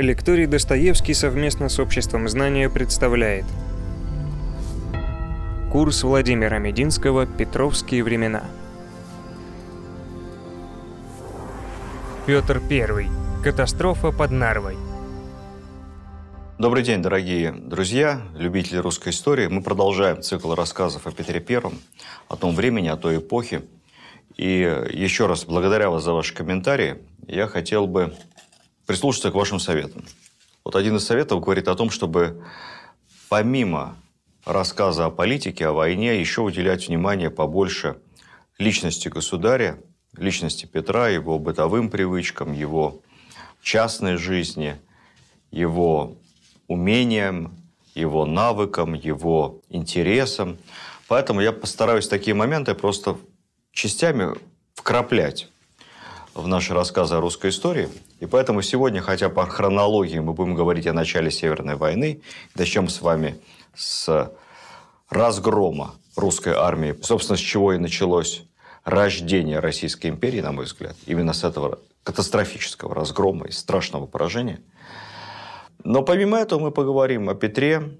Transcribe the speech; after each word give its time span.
Лекторий 0.00 0.46
Достоевский 0.46 1.12
совместно 1.12 1.68
с 1.68 1.78
Обществом 1.78 2.26
знания 2.26 2.70
представляет 2.70 3.44
Курс 5.70 6.04
Владимира 6.04 6.56
Мединского 6.56 7.26
«Петровские 7.26 8.02
времена». 8.02 8.44
Петр 12.24 12.62
I. 12.70 13.08
Катастрофа 13.44 14.10
под 14.10 14.30
Нарвой. 14.30 14.78
Добрый 16.58 16.82
день, 16.82 17.02
дорогие 17.02 17.52
друзья, 17.52 18.22
любители 18.34 18.78
русской 18.78 19.10
истории. 19.10 19.48
Мы 19.48 19.60
продолжаем 19.60 20.22
цикл 20.22 20.54
рассказов 20.54 21.06
о 21.06 21.10
Петре 21.10 21.40
Первом, 21.40 21.74
о 22.26 22.36
том 22.36 22.54
времени, 22.54 22.88
о 22.88 22.96
той 22.96 23.18
эпохе. 23.18 23.64
И 24.38 24.60
еще 24.94 25.26
раз, 25.26 25.44
благодаря 25.44 25.90
вас 25.90 26.02
за 26.04 26.14
ваши 26.14 26.32
комментарии, 26.32 26.96
я 27.28 27.46
хотел 27.46 27.86
бы 27.86 28.14
прислушаться 28.90 29.30
к 29.30 29.34
вашим 29.34 29.60
советам. 29.60 30.04
Вот 30.64 30.74
один 30.74 30.96
из 30.96 31.04
советов 31.04 31.40
говорит 31.40 31.68
о 31.68 31.76
том, 31.76 31.90
чтобы 31.90 32.44
помимо 33.28 33.96
рассказа 34.44 35.06
о 35.06 35.10
политике, 35.10 35.68
о 35.68 35.72
войне, 35.72 36.18
еще 36.18 36.40
уделять 36.40 36.88
внимание 36.88 37.30
побольше 37.30 37.98
личности 38.58 39.06
государя, 39.06 39.78
личности 40.16 40.66
Петра, 40.66 41.08
его 41.08 41.38
бытовым 41.38 41.88
привычкам, 41.88 42.52
его 42.52 43.00
частной 43.62 44.16
жизни, 44.16 44.76
его 45.52 46.16
умениям, 46.66 47.54
его 47.94 48.26
навыкам, 48.26 48.94
его 48.94 49.60
интересам. 49.68 50.58
Поэтому 51.06 51.40
я 51.40 51.52
постараюсь 51.52 52.08
такие 52.08 52.34
моменты 52.34 52.74
просто 52.74 53.16
частями 53.70 54.34
вкраплять 54.74 55.48
в 56.40 56.48
наши 56.48 56.74
рассказы 56.74 57.14
о 57.14 57.20
русской 57.20 57.50
истории. 57.50 57.88
И 58.18 58.26
поэтому 58.26 58.62
сегодня, 58.62 59.00
хотя 59.00 59.28
по 59.28 59.46
хронологии 59.46 60.18
мы 60.18 60.32
будем 60.32 60.54
говорить 60.54 60.86
о 60.86 60.92
начале 60.92 61.30
Северной 61.30 61.76
войны, 61.76 62.22
начнем 62.54 62.88
с 62.88 63.00
вами 63.00 63.40
с 63.74 64.32
разгрома 65.08 65.94
русской 66.16 66.54
армии, 66.54 66.96
собственно, 67.02 67.36
с 67.36 67.40
чего 67.40 67.72
и 67.72 67.78
началось 67.78 68.44
рождение 68.84 69.60
Российской 69.60 70.08
империи, 70.08 70.40
на 70.40 70.52
мой 70.52 70.64
взгляд, 70.64 70.96
именно 71.06 71.32
с 71.32 71.44
этого 71.44 71.78
катастрофического 72.02 72.94
разгрома 72.94 73.46
и 73.46 73.52
страшного 73.52 74.06
поражения. 74.06 74.60
Но 75.84 76.02
помимо 76.02 76.38
этого 76.38 76.60
мы 76.60 76.70
поговорим 76.70 77.28
о 77.28 77.34
Петре 77.34 77.98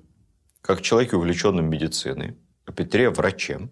как 0.62 0.82
человеке, 0.82 1.16
увлеченном 1.16 1.68
медициной, 1.68 2.36
о 2.66 2.72
Петре 2.72 3.10
враче 3.10 3.68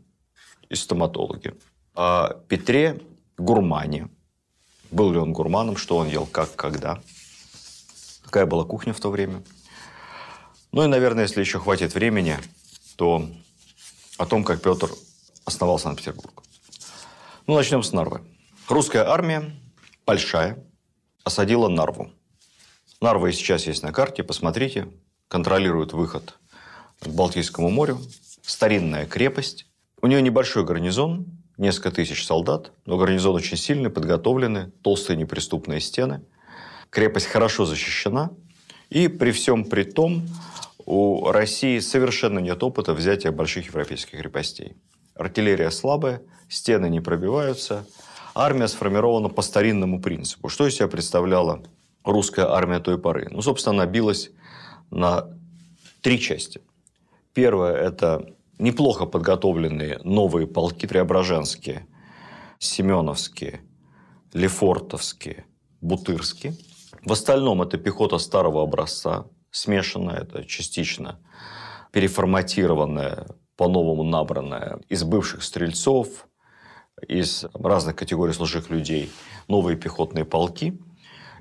и 0.69 0.75
стоматологе, 0.75 1.55
о 1.95 2.35
Петре 2.49 3.01
гурмане, 3.37 4.09
был 4.91 5.13
ли 5.13 5.19
он 5.19 5.33
гурманом, 5.33 5.77
что 5.77 5.97
он 5.97 6.09
ел, 6.09 6.27
как, 6.27 6.55
когда, 6.57 7.01
какая 8.25 8.47
была 8.47 8.65
кухня 8.65 8.93
в 8.93 9.01
то 9.01 9.11
время. 9.11 9.43
Ну 10.73 10.85
и, 10.85 10.87
наверное, 10.87 11.25
если 11.25 11.41
еще 11.41 11.59
хватит 11.59 11.95
времени, 11.95 12.39
то 12.97 13.29
о 14.19 14.27
том, 14.27 14.45
как 14.45 14.61
Петр 14.61 14.91
основал 15.45 15.79
Санкт-Петербург. 15.79 16.43
Ну, 17.47 17.55
начнем 17.55 17.83
с 17.83 17.93
Нарвы. 17.93 18.21
Русская 18.69 19.05
армия, 19.05 19.51
большая, 20.05 20.63
осадила 21.25 21.69
Нарву. 21.69 22.11
Нарва 23.01 23.31
и 23.31 23.33
сейчас 23.33 23.67
есть 23.67 23.83
на 23.83 23.93
карте, 23.93 24.23
посмотрите. 24.23 24.89
Контролирует 25.29 25.93
выход 25.93 26.39
к 27.01 27.09
Балтийскому 27.09 27.71
морю. 27.71 28.01
Старинная 28.43 29.07
крепость. 29.07 29.67
У 30.03 30.07
нее 30.07 30.21
небольшой 30.21 30.65
гарнизон, 30.65 31.27
несколько 31.59 31.91
тысяч 31.91 32.25
солдат, 32.25 32.73
но 32.87 32.97
гарнизон 32.97 33.35
очень 33.35 33.57
сильный, 33.57 33.91
подготовленный, 33.91 34.71
толстые 34.83 35.17
неприступные 35.17 35.81
стены. 35.81 36.23
Крепость 36.91 37.27
хорошо 37.27 37.67
защищена. 37.67 38.31
И 38.89 39.09
при 39.09 39.33
всем 39.33 39.65
при 39.65 39.83
том, 39.83 40.27
у 40.87 41.31
России 41.31 41.81
совершенно 41.81 42.39
нет 42.39 42.63
опыта 42.63 42.95
взятия 42.95 43.31
больших 43.31 43.67
европейских 43.67 44.19
крепостей. 44.19 44.77
Артиллерия 45.15 45.71
слабая, 45.71 46.23
стены 46.49 46.89
не 46.89 47.01
пробиваются. 47.01 47.85
Армия 48.35 48.69
сформирована 48.69 49.29
по 49.29 49.43
старинному 49.43 50.01
принципу. 50.01 50.49
Что 50.49 50.67
из 50.67 50.77
себя 50.77 50.89
представляла 50.89 51.63
русская 52.05 52.47
армия 52.47 52.79
той 52.79 52.97
поры? 52.99 53.29
Ну, 53.31 53.43
собственно, 53.43 53.83
она 53.83 53.91
билась 53.91 54.31
на 54.91 55.29
три 56.01 56.19
части. 56.21 56.63
Первое– 57.35 57.75
это 57.75 58.33
неплохо 58.59 59.07
подготовленные 59.07 60.01
новые 60.05 60.47
полки 60.47 60.87
преображенские, 60.87 61.87
семеновские, 62.59 63.61
лефортовские, 64.33 65.47
бутырские. 65.81 66.57
В 67.05 67.13
остальном 67.13 67.63
это 67.63 67.79
пехота 67.79 68.19
старого 68.19 68.63
образца, 68.63 69.27
смешанная, 69.51 70.23
это 70.23 70.45
частично 70.45 71.21
переформатированная, 71.93 73.27
по-новому 73.57 74.05
набранная 74.05 74.81
из 74.89 75.03
бывших 75.03 75.43
стрельцов, 75.43 76.29
из 77.07 77.45
разных 77.55 77.97
категорий 77.97 78.33
служих 78.33 78.71
людей, 78.71 79.11
новые 79.49 79.77
пехотные 79.77 80.25
полки– 80.25 80.81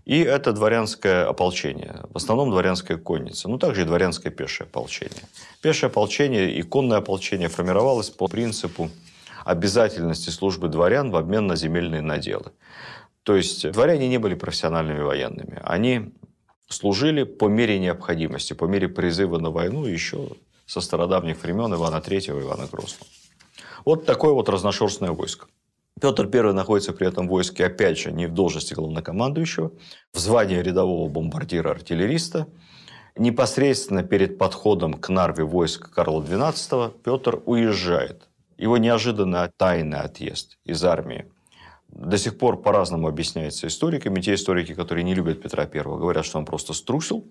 и 0.08 0.22
это 0.22 0.54
дворянское 0.54 1.28
ополчение. 1.28 2.06
В 2.14 2.16
основном 2.16 2.50
дворянская 2.50 2.98
конница. 2.98 3.50
Ну, 3.50 3.58
также 3.58 3.82
и 3.82 3.84
дворянское 3.84 4.32
пешее 4.32 4.66
ополчение. 4.66 5.24
Пешее 5.62 5.90
ополчение 5.90 6.50
и 6.50 6.62
конное 6.62 7.00
ополчение 7.00 7.50
формировалось 7.50 8.10
по 8.10 8.30
принципу 8.30 8.90
обязательности 9.44 10.30
службы 10.30 10.70
дворян 10.70 11.12
в 11.12 11.18
обмен 11.18 11.48
на 11.48 11.58
земельные 11.58 12.00
наделы. 12.00 12.54
То 13.24 13.36
есть 13.36 13.70
дворяне 13.70 14.08
не 14.08 14.18
были 14.18 14.36
профессиональными 14.36 15.02
военными. 15.02 15.62
Они 15.66 16.14
служили 16.70 17.24
по 17.24 17.50
мере 17.50 17.78
необходимости, 17.78 18.54
по 18.54 18.64
мере 18.64 18.88
призыва 18.88 19.40
на 19.40 19.52
войну 19.52 19.86
еще 19.86 20.30
со 20.66 20.80
стародавних 20.80 21.44
времен 21.44 21.74
Ивана 21.74 21.98
III 21.98 22.40
и 22.40 22.42
Ивана 22.44 22.68
Грозного. 22.72 23.12
Вот 23.84 24.06
такое 24.06 24.32
вот 24.32 24.48
разношерстное 24.48 25.12
войско. 25.12 25.48
Петр 26.00 26.30
I 26.32 26.54
находится 26.54 26.94
при 26.94 27.08
этом 27.08 27.28
в 27.28 27.30
войске, 27.30 27.66
опять 27.66 27.98
же, 27.98 28.12
не 28.12 28.28
в 28.28 28.34
должности 28.34 28.74
главнокомандующего, 28.74 29.72
в 30.14 30.20
звании 30.20 30.58
рядового 30.58 31.10
бомбардира-артиллериста. 31.10 32.48
Непосредственно 33.16 34.04
перед 34.04 34.38
подходом 34.38 34.94
к 34.94 35.10
Нарве 35.10 35.44
войск 35.44 35.90
Карла 35.90 36.22
XII 36.22 36.94
Петр 37.04 37.42
уезжает. 37.46 38.30
Его 38.58 38.78
неожиданно 38.78 39.52
тайный 39.58 40.00
отъезд 40.00 40.58
из 40.66 40.84
армии 40.84 41.26
до 41.90 42.18
сих 42.18 42.38
пор 42.38 42.62
по-разному 42.62 43.08
объясняется 43.08 43.68
историками. 43.68 44.22
Те 44.22 44.36
историки, 44.36 44.74
которые 44.74 45.04
не 45.04 45.16
любят 45.16 45.42
Петра 45.42 45.64
I, 45.64 45.84
говорят, 45.84 46.26
что 46.26 46.38
он 46.38 46.46
просто 46.46 46.74
струсил. 46.74 47.26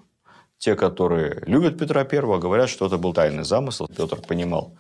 Те, 0.59 0.75
которые 0.75 1.43
любят 1.47 1.79
Петра 1.79 2.01
I, 2.01 2.39
говорят, 2.39 2.71
что 2.71 2.87
это 2.87 2.97
был 2.97 3.13
тайный 3.13 3.45
замысел. 3.45 3.89
Петр 3.95 4.21
понимал, 4.21 4.75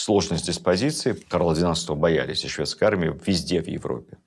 сложность 0.00 0.46
диспозиции. 0.46 1.12
Карла 1.28 1.52
XII 1.52 1.94
боялись 1.94 2.44
и 2.44 2.48
шведской 2.48 2.86
армии 2.86 3.14
везде 3.26 3.62
в 3.62 3.68
Европе. 3.68 4.18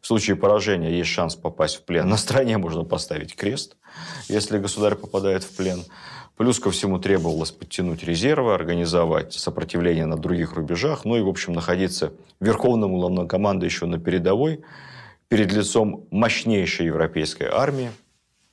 В 0.00 0.06
случае 0.06 0.36
поражения 0.36 0.96
есть 0.96 1.10
шанс 1.10 1.34
попасть 1.34 1.76
в 1.76 1.82
плен. 1.82 2.08
На 2.08 2.16
стране 2.16 2.56
можно 2.56 2.84
поставить 2.84 3.34
крест, 3.34 3.76
если 4.28 4.58
государь 4.58 4.94
попадает 4.94 5.42
в 5.42 5.56
плен. 5.56 5.84
Плюс 6.36 6.60
ко 6.60 6.70
всему 6.70 7.00
требовалось 7.00 7.50
подтянуть 7.50 8.04
резервы, 8.04 8.54
организовать 8.54 9.32
сопротивление 9.32 10.06
на 10.06 10.16
других 10.16 10.52
рубежах, 10.52 11.04
ну 11.04 11.16
и, 11.16 11.20
в 11.20 11.28
общем, 11.28 11.52
находиться 11.52 12.12
верховному 12.38 12.96
главнокомандующему 12.96 13.90
на 13.90 13.98
передовой 13.98 14.62
перед 15.26 15.52
лицом 15.52 16.06
мощнейшей 16.12 16.86
европейской 16.86 17.48
армии, 17.48 17.90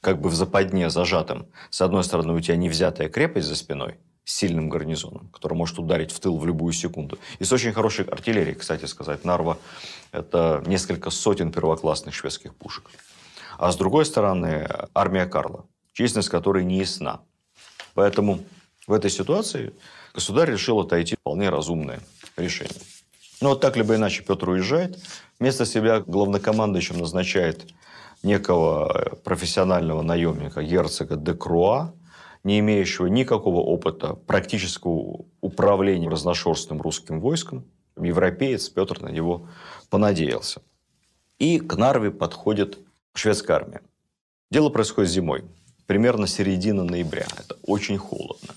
как 0.02 0.20
бы 0.20 0.30
в 0.30 0.34
западне 0.34 0.90
зажатым. 0.90 1.46
С 1.70 1.82
одной 1.82 2.04
стороны, 2.04 2.34
у 2.34 2.40
тебя 2.40 2.56
не 2.56 2.70
взятая 2.70 3.08
крепость 3.08 3.48
за 3.48 3.56
спиной, 3.56 4.00
сильным 4.26 4.70
гарнизоном, 4.70 5.30
который 5.30 5.54
может 5.54 5.80
ударить 5.80 6.12
в 6.12 6.20
тыл 6.20 6.38
в 6.38 6.46
любую 6.46 6.74
секунду. 6.74 7.20
И 7.40 7.44
с 7.44 7.52
очень 7.54 7.72
хорошей 7.72 8.06
артиллерией, 8.06 8.56
кстати 8.56 8.86
сказать. 8.86 9.24
Нарва– 9.24 9.58
это 10.12 10.64
несколько 10.66 11.12
сотен 11.12 11.52
первоклассных 11.52 12.14
шведских 12.14 12.56
пушек. 12.56 12.90
А 13.58 13.72
с 13.72 13.78
другой 13.78 14.06
стороны, 14.06 14.68
армия 14.94 15.28
Карла, 15.28 15.66
численность 15.94 16.30
которой 16.30 16.66
не 16.66 16.80
ясна. 16.80 17.22
Поэтому 17.94 18.44
в 18.88 18.94
этой 18.94 19.10
ситуации 19.10 19.74
государь 20.14 20.52
решил 20.52 20.80
отойти 20.80 21.16
вполне 21.16 21.50
разумное 21.50 22.02
решение. 22.36 22.82
Но 23.42 23.50
вот 23.50 23.62
так 23.62 23.78
либо 23.78 23.96
иначе 23.96 24.24
Петр 24.24 24.50
уезжает, 24.50 24.98
вместо 25.40 25.66
себя 25.66 26.00
главнокомандующим 26.00 26.98
назначает 26.98 27.66
некого 28.24 29.18
профессионального 29.24 30.02
наемника 30.02 30.64
герцога 30.64 31.16
де 31.16 31.34
Круа, 31.34 31.94
не 32.46 32.60
имеющего 32.60 33.08
никакого 33.08 33.60
опыта 33.60 34.14
практического 34.14 35.26
управления 35.42 36.08
разношерстным 36.08 36.80
русским 36.80 37.20
войском, 37.20 37.66
европеец 38.00 38.70
Петр 38.70 39.02
на 39.02 39.10
него 39.10 39.50
понадеялся. 39.90 40.62
И 41.40 41.60
к 41.60 41.76
Нарве 41.76 42.12
подходит 42.12 42.78
шведская 43.16 43.54
армия. 43.54 43.82
Дело 44.52 44.70
происходит 44.70 45.10
зимой, 45.10 45.44
примерно 45.88 46.28
середина 46.28 46.84
ноября. 46.84 47.26
Это 47.36 47.58
очень 47.64 47.98
холодно. 47.98 48.54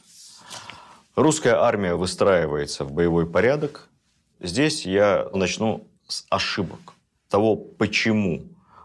Русская 1.16 1.54
армия 1.54 1.94
выстраивается 1.94 2.84
в 2.84 2.92
боевой 2.92 3.26
порядок. 3.26 3.88
Здесь 4.38 4.84
я 4.84 5.30
начну 5.32 5.88
с 6.06 6.26
ошибок. 6.28 6.92
Того, 7.30 7.56
почему 7.56 8.42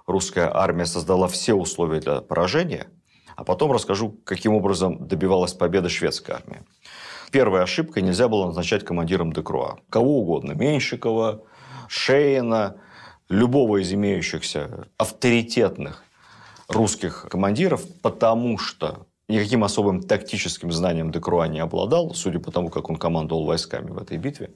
русская 0.08 0.50
армия 0.50 0.86
создала 0.86 1.28
все 1.28 1.54
условия 1.54 2.00
для 2.00 2.22
поражения– 2.22 2.88
А 3.36 3.44
потом 3.44 3.72
расскажу, 3.72 4.16
каким 4.24 4.54
образом 4.54 5.08
добивалась 5.08 5.54
победы 5.54 5.90
шведская 5.90 6.34
армия. 6.34 6.64
Первая 7.32 7.64
ошибка– 7.64 8.02
нельзя 8.02 8.28
было 8.28 8.46
назначать 8.46 8.86
командиром 8.86 9.34
Декруа. 9.34 9.80
Кого 9.90 10.20
угодно. 10.20 10.52
Меньшикова, 10.52 11.42
Шейна, 11.88 12.76
любого 13.30 13.82
из 13.82 13.92
имеющихся 13.92 14.88
авторитетных 14.98 16.04
русских 16.68 17.28
командиров, 17.30 17.84
потому 18.02 18.58
что 18.58 19.08
никаким 19.28 19.64
особым 19.64 20.02
тактическим 20.02 20.72
знанием 20.72 21.12
Декруа 21.12 21.48
не 21.48 21.60
обладал, 21.60 22.14
судя 22.14 22.40
по 22.40 22.52
тому, 22.52 22.70
как 22.70 22.90
он 22.90 22.98
командовал 22.98 23.46
войсками 23.46 23.90
в 23.90 23.98
этой 23.98 24.18
битве. 24.18 24.52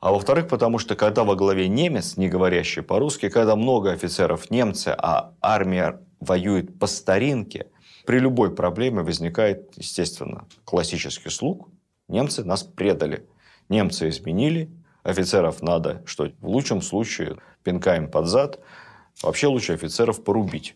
А 0.00 0.12
во-вторых, 0.12 0.48
потому 0.48 0.78
что 0.78 0.94
когда 0.94 1.24
во 1.24 1.34
главе 1.34 1.68
немец, 1.68 2.16
не 2.16 2.28
говорящий 2.28 2.82
по-русски, 2.82 3.28
когда 3.28 3.56
много 3.56 3.90
офицеров 3.90 4.50
немцы, 4.50 4.94
а 4.96 5.32
армия 5.40 6.00
воюет 6.20 6.78
по 6.78 6.86
старинке, 6.86 7.66
при 8.08 8.20
любой 8.20 8.50
проблеме 8.50 9.02
возникает, 9.02 9.74
естественно, 9.76 10.46
классический 10.64 11.28
слуг. 11.28 11.68
Немцы 12.08 12.42
нас 12.42 12.62
предали. 12.62 13.28
Немцы 13.68 14.08
изменили, 14.08 14.70
офицеров 15.02 15.60
надо, 15.60 16.02
что 16.06 16.32
в 16.40 16.48
лучшем 16.48 16.80
случае 16.80 17.36
пинка 17.64 17.96
им 17.96 18.10
под 18.10 18.26
зад, 18.26 18.60
вообще 19.22 19.48
лучше 19.48 19.74
офицеров 19.74 20.24
порубить, 20.24 20.74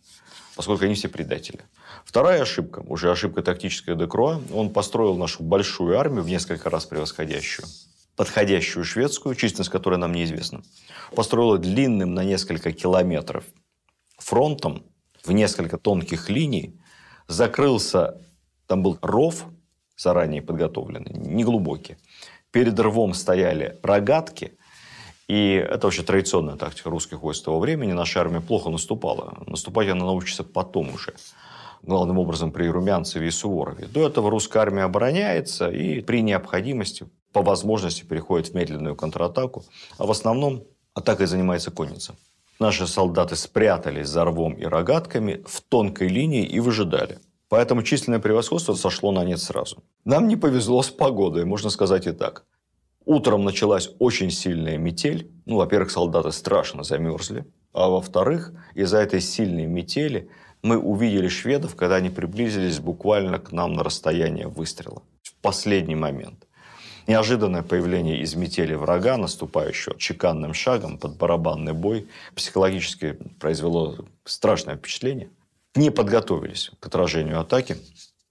поскольку 0.57 0.85
они 0.85 0.93
все 0.93 1.09
предатели. 1.09 1.61
Вторая 2.05 2.43
ошибка, 2.43 2.81
уже 2.81 3.11
ошибка 3.11 3.41
тактическая 3.41 3.97
Декруа, 3.97 4.39
он 4.53 4.69
построил 4.69 5.17
нашу 5.17 5.43
большую 5.43 5.99
армию, 5.99 6.25
в 6.25 6.29
несколько 6.29 6.69
раз 6.69 6.85
превосходящую, 6.85 7.67
подходящую 8.15 8.85
шведскую, 8.85 9.37
численность 9.37 9.71
которой 9.71 9.97
нам 9.97 10.13
неизвестна. 10.13 10.65
Построила 11.17 11.57
длинным 11.57 12.13
на 12.13 12.25
несколько 12.25 12.73
километров 12.73 13.45
фронтом 14.19 14.85
в 15.25 15.33
несколько 15.33 15.79
тонких 15.79 16.29
линий, 16.29 16.79
закрылся, 17.29 18.21
там 18.67 18.83
был 18.83 18.99
ров 19.03 19.47
заранее 19.97 20.43
подготовленный, 20.43 21.13
неглубокий. 21.15 21.97
Перед 22.51 22.79
рвом 22.79 23.15
стояли 23.15 23.79
рогатки, 23.83 24.59
и 25.29 25.55
это 25.55 25.87
вообще 25.87 26.03
традиционная 26.03 26.57
тактика 26.57 26.91
русских 26.91 27.23
войск 27.23 27.45
того 27.45 27.61
времени. 27.61 27.93
Наша 27.93 28.21
армия 28.21 28.41
плохо 28.41 28.69
наступала. 28.71 29.43
Наступать 29.47 29.89
она 29.89 30.05
научится 30.05 30.45
потом 30.45 30.93
уже 30.95 31.15
главным 31.83 32.19
образом 32.19 32.53
при 32.53 32.69
Румянцеве 32.69 33.29
и 33.29 33.31
Суворове. 33.31 33.87
До 33.87 34.07
этого 34.07 34.31
русская 34.31 34.61
армия 34.61 34.83
обороняется 34.83 35.71
и 35.71 36.01
при 36.01 36.23
необходимости, 36.23 37.09
по 37.33 37.43
возможности, 37.43 38.05
переходит 38.05 38.49
в 38.49 38.55
медленную 38.55 38.95
контратаку. 38.95 39.65
А 39.99 40.07
в 40.07 40.11
основном 40.11 40.65
атакой 40.95 41.27
занимается 41.27 41.71
конница. 41.71 42.15
Наши 42.63 42.87
солдаты 42.87 43.35
спрятались 43.35 44.07
за 44.07 44.25
рвом 44.25 44.53
и 44.53 44.65
рогатками 44.65 45.43
в 45.49 45.61
тонкой 45.63 46.07
линии 46.07 46.47
и 46.47 46.61
выжидали. 46.61 47.19
Поэтому 47.49 47.83
численное 47.83 48.21
превосходство 48.21 48.75
сошло 48.75 49.11
на 49.11 49.25
нет 49.25 49.41
сразу. 49.41 49.83
Нам 50.05 50.29
не 50.29 50.37
повезло 50.37 50.81
с 50.83 50.89
погодой, 50.89 51.45
можно 51.45 51.71
сказать 51.71 52.07
и 52.07 52.13
так. 52.13 52.45
Утром 53.05 53.43
началась 53.45 53.91
очень 53.99 54.31
сильная 54.31 54.79
метель. 54.79 55.29
Ну, 55.45 55.57
во-первых, 55.57 55.91
солдаты 55.91 56.31
страшно 56.31 56.85
замерзли. 56.85 57.47
А 57.73 57.89
во-вторых, 57.89 58.53
из-за 58.75 58.99
этой 58.99 59.21
сильной 59.21 59.67
метели 59.67 60.29
мы 60.63 60.79
увидели 60.79 61.27
шведов, 61.27 61.75
когда 61.75 61.97
они 61.97 62.11
приблизились 62.11 62.79
буквально 62.79 63.41
к 63.41 63.51
нам 63.51 63.73
на 63.73 63.83
расстояние 63.83 64.47
выстрела. 64.47 65.03
В 65.25 65.35
последний 65.43 65.97
момент. 65.97 66.47
Неожиданное 67.07 67.63
появление 67.63 68.21
из 68.21 68.35
метели 68.35 68.75
врага, 68.75 69.17
наступающего 69.17 69.99
чеканным 69.99 70.55
шагом 70.55 70.99
под 70.99 71.17
барабанный 71.17 71.73
бой, 71.73 72.09
психологически 72.35 73.19
произвело 73.41 73.97
страшное 74.25 74.77
впечатление. 74.77 75.31
Не 75.75 75.91
подготовились 75.91 76.71
к 76.81 76.87
отражению 76.87 77.41
атаки. 77.41 77.77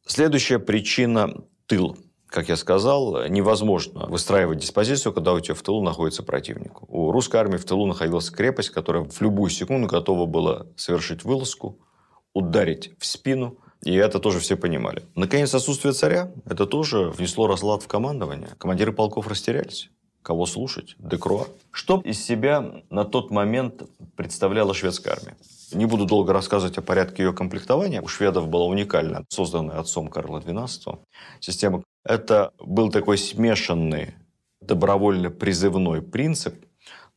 Следующая 0.06 0.60
причина– 0.60 1.34
тыл. 1.66 1.98
Как 2.28 2.48
я 2.48 2.56
сказал, 2.56 3.28
невозможно 3.28 4.06
выстраивать 4.06 4.60
диспозицию, 4.60 5.12
когда 5.12 5.34
у 5.34 5.40
тебя 5.42 5.54
в 5.54 5.62
тылу 5.62 5.84
находится 5.84 6.24
противник. 6.24 6.90
У 6.90 7.12
русской 7.12 7.38
армии 7.38 7.58
в 7.58 7.66
тылу 7.66 7.86
находилась 7.86 8.30
крепость, 8.30 8.70
которая 8.70 9.04
в 9.04 9.22
любую 9.22 9.50
секунду 9.50 9.88
готова 9.88 10.26
была 10.26 10.68
совершить 10.78 11.24
вылазку– 11.24 11.80
ударить 12.34 12.92
в 12.98 13.06
спину, 13.06 13.58
и 13.84 13.94
это 13.94 14.20
тоже 14.20 14.40
все 14.40 14.56
понимали. 14.56 15.04
Наконец, 15.16 15.54
отсутствие 15.56 15.94
царя, 15.94 16.32
это 16.46 16.66
тоже 16.66 17.10
внесло 17.10 17.48
разлад 17.48 17.84
в 17.84 17.88
командование. 17.88 18.50
Командиры 18.58 18.94
полков 18.94 19.28
растерялись. 19.28 19.90
Кого 20.22 20.46
слушать? 20.46 20.96
Декруа. 21.00 21.48
Что 21.72 22.00
из 22.02 22.24
себя 22.24 22.84
на 22.92 23.06
тот 23.06 23.32
момент 23.32 23.82
представляла 24.16 24.76
шведская 24.76 25.12
армия? 25.12 25.36
Не 25.74 25.86
буду 25.86 26.06
долго 26.06 26.32
рассказывать 26.32 26.78
о 26.78 26.84
порядке 26.84 27.24
ее 27.24 27.34
комплектования. 27.34 28.02
У 28.02 28.08
шведов 28.08 28.48
была 28.48 28.66
уникальная, 28.66 29.26
созданная 29.30 29.80
отцом 29.80 30.10
Карла 30.10 30.40
XII 30.40 31.00
система. 31.40 31.84
Это 32.04 32.52
был 32.60 32.92
такой 32.92 33.18
смешанный 33.18 34.14
добровольно-призывной 34.62 36.04
принцип. 36.04 36.66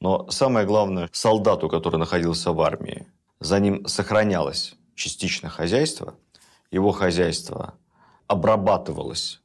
Но 0.00 0.30
самое 0.30 0.66
главное, 0.66 1.10
солдату, 1.12 1.68
который 1.68 1.96
находился 1.96 2.52
в 2.52 2.60
армии, 2.62 3.06
за 3.38 3.60
ним 3.60 3.86
сохранялась 3.86 4.76
частично 4.94 5.50
хозяйство, 5.50 6.14
его 6.74 6.90
хозяйство 6.90 7.74
обрабатывалось 8.26 9.40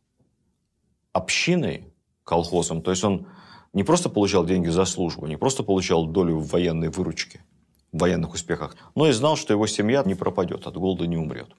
общиной, 1.14 1.94
колхозом, 2.24 2.82
то 2.82 2.92
есть 2.92 3.04
он 3.04 3.28
не 3.72 3.84
просто 3.84 4.10
получал 4.10 4.46
деньги 4.46 4.70
за 4.70 4.86
службу, 4.86 5.28
не 5.28 5.38
просто 5.38 5.64
получал 5.64 6.08
долю 6.08 6.38
в 6.38 6.50
военной 6.50 6.90
выручке, 6.90 7.44
в 7.92 8.00
военных 8.00 8.34
успехах, 8.34 8.76
но 8.96 9.08
и 9.08 9.12
знал, 9.12 9.38
что 9.38 9.54
его 9.54 9.68
семья 9.68 10.04
не 10.06 10.16
пропадет, 10.16 10.66
от 10.66 10.76
голода 10.76 11.06
не 11.06 11.18
умрет. 11.18 11.50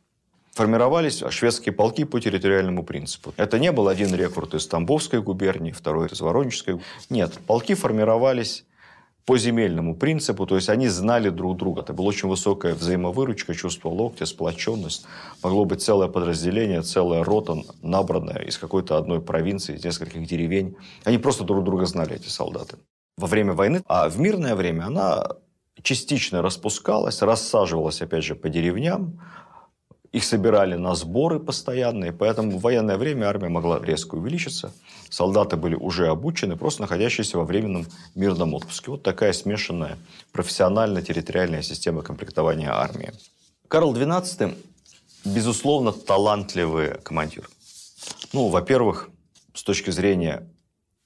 Формировались 0.53 1.23
шведские 1.31 1.73
полки 1.73 2.05
по 2.05 2.21
территориальному 2.21 2.83
принципу. 2.83 3.33
Это 3.37 3.61
не 3.61 3.71
был 3.71 3.87
один 3.87 4.13
рекрут 4.13 4.55
из 4.55 4.67
Тамбовской 4.67 5.23
губернии, 5.23 5.71
второй 5.71 6.09
из 6.09 6.21
Воронежской. 6.21 6.81
Нет, 7.09 7.39
полки 7.47 7.75
формировались 7.75 8.65
по 9.31 9.39
земельному 9.39 9.95
принципу, 9.95 10.45
то 10.45 10.57
есть 10.57 10.69
они 10.69 10.89
знали 10.89 11.31
друг 11.31 11.57
друга. 11.57 11.83
Это 11.83 11.93
была 11.93 12.09
очень 12.09 12.29
высокая 12.29 12.75
взаимовыручка, 12.75 13.55
чувство 13.55 13.89
локтя, 13.89 14.27
сплоченность. 14.27 15.07
Могло 15.45 15.65
быть 15.65 15.83
целое 15.83 16.09
подразделение, 16.09 16.83
целая 16.83 17.23
рота, 17.23 17.63
набранная 17.81 18.43
из 18.43 18.59
какой-то 18.59 18.97
одной 18.97 19.21
провинции, 19.21 19.77
из 19.77 19.85
нескольких 19.85 20.27
деревень. 20.27 20.75
Они 21.05 21.19
просто 21.19 21.45
друг 21.45 21.63
друга 21.63 21.87
знали, 21.87 22.17
эти 22.17 22.27
солдаты. 22.29 22.79
Во 23.19 23.29
время 23.29 23.53
войны, 23.53 23.83
а 23.87 24.09
в 24.09 24.19
мирное 24.19 24.57
время 24.57 24.87
она 24.87 25.25
частично 25.81 26.43
распускалась, 26.43 27.23
рассаживалась, 27.23 28.03
опять 28.03 28.25
же, 28.25 28.35
по 28.35 28.49
деревням, 28.49 29.21
их 30.13 30.25
собирали 30.25 30.75
на 30.75 30.95
сборы 30.95 31.39
постоянные, 31.39 32.13
поэтому 32.13 32.59
в 32.59 32.63
военное 32.63 32.97
время 32.97 33.27
армия 33.27 33.49
могла 33.49 33.81
резко 33.81 34.17
увеличиться. 34.17 34.73
Солдаты 35.09 35.57
были 35.57 35.77
уже 35.77 36.09
обучены, 36.09 36.57
просто 36.57 36.83
находящиеся 36.83 37.39
во 37.39 37.45
временном 37.45 37.87
мирном 38.17 38.55
отпуске. 38.55 38.91
Вот 38.91 39.03
такая 39.03 39.33
смешанная 39.33 39.99
профессионально-территориальная 40.33 41.63
система 41.63 42.03
комплектования 42.03 42.73
армии. 42.73 43.13
Карл 43.69 43.95
XII, 43.95 44.57
безусловно, 45.25 45.93
талантливый 45.93 46.99
командир. 47.03 47.49
Ну, 48.33 48.49
во-первых, 48.49 49.11
с 49.55 49.63
точки 49.63 49.91
зрения 49.91 50.49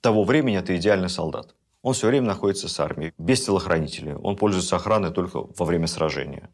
того 0.00 0.24
времени, 0.24 0.58
это 0.58 0.74
идеальный 0.76 1.10
солдат. 1.10 1.54
Он 1.82 1.92
все 1.92 2.06
время 2.06 2.28
находится 2.28 2.68
с 2.68 2.80
армией, 2.80 3.12
без 3.18 3.44
телохранителей. 3.44 4.14
Он 4.14 4.36
пользуется 4.36 4.76
охраной 4.76 5.10
только 5.10 5.40
во 5.40 5.66
время 5.66 5.86
сражения 5.86 6.48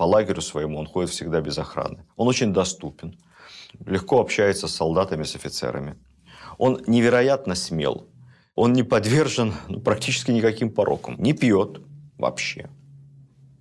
по 0.00 0.04
лагерю 0.04 0.40
своему 0.40 0.78
он 0.78 0.86
ходит 0.86 1.10
всегда 1.10 1.42
без 1.42 1.58
охраны. 1.58 2.06
Он 2.16 2.26
очень 2.26 2.54
доступен, 2.54 3.18
легко 3.84 4.18
общается 4.18 4.66
с 4.66 4.74
солдатами, 4.74 5.24
с 5.24 5.36
офицерами. 5.36 5.94
Он 6.56 6.82
невероятно 6.86 7.54
смел. 7.54 8.06
Он 8.54 8.72
не 8.72 8.82
подвержен 8.82 9.52
ну, 9.68 9.78
практически 9.80 10.30
никаким 10.30 10.70
порокам. 10.70 11.16
Не 11.18 11.34
пьет 11.34 11.82
вообще, 12.16 12.70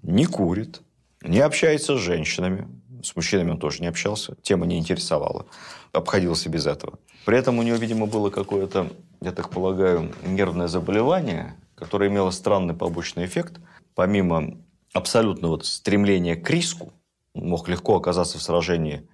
не 0.02 0.26
курит, 0.28 0.82
не 1.24 1.42
общается 1.42 1.98
с 1.98 2.00
женщинами. 2.00 2.70
С 3.04 3.18
мужчинами 3.18 3.52
он 3.52 3.60
тоже 3.60 3.82
не 3.82 3.88
общался, 3.88 4.38
тема 4.42 4.66
не 4.66 4.80
интересовала. 4.80 5.46
Обходился 5.92 6.48
без 6.48 6.68
этого. 6.68 7.00
При 7.26 7.38
этом 7.38 7.60
у 7.60 7.64
него, 7.64 7.76
видимо, 7.76 8.06
было 8.06 8.30
какое-то, 8.30 8.90
я 9.20 9.34
так 9.34 9.50
полагаю, 9.50 10.14
нервное 10.26 10.70
заболевание, 10.70 11.58
которое 11.76 12.10
имело 12.10 12.32
странный 12.32 12.76
побочный 12.76 13.26
эффект. 13.26 13.60
Помимо 13.94 14.58
абсолютно 14.94 15.50
вот 15.50 15.66
стремление 15.66 16.36
к 16.36 16.50
риску, 16.50 16.94
мог 17.34 17.68
легко 17.70 17.96
оказаться 17.96 18.38
в 18.38 18.42
сражении 18.42 19.08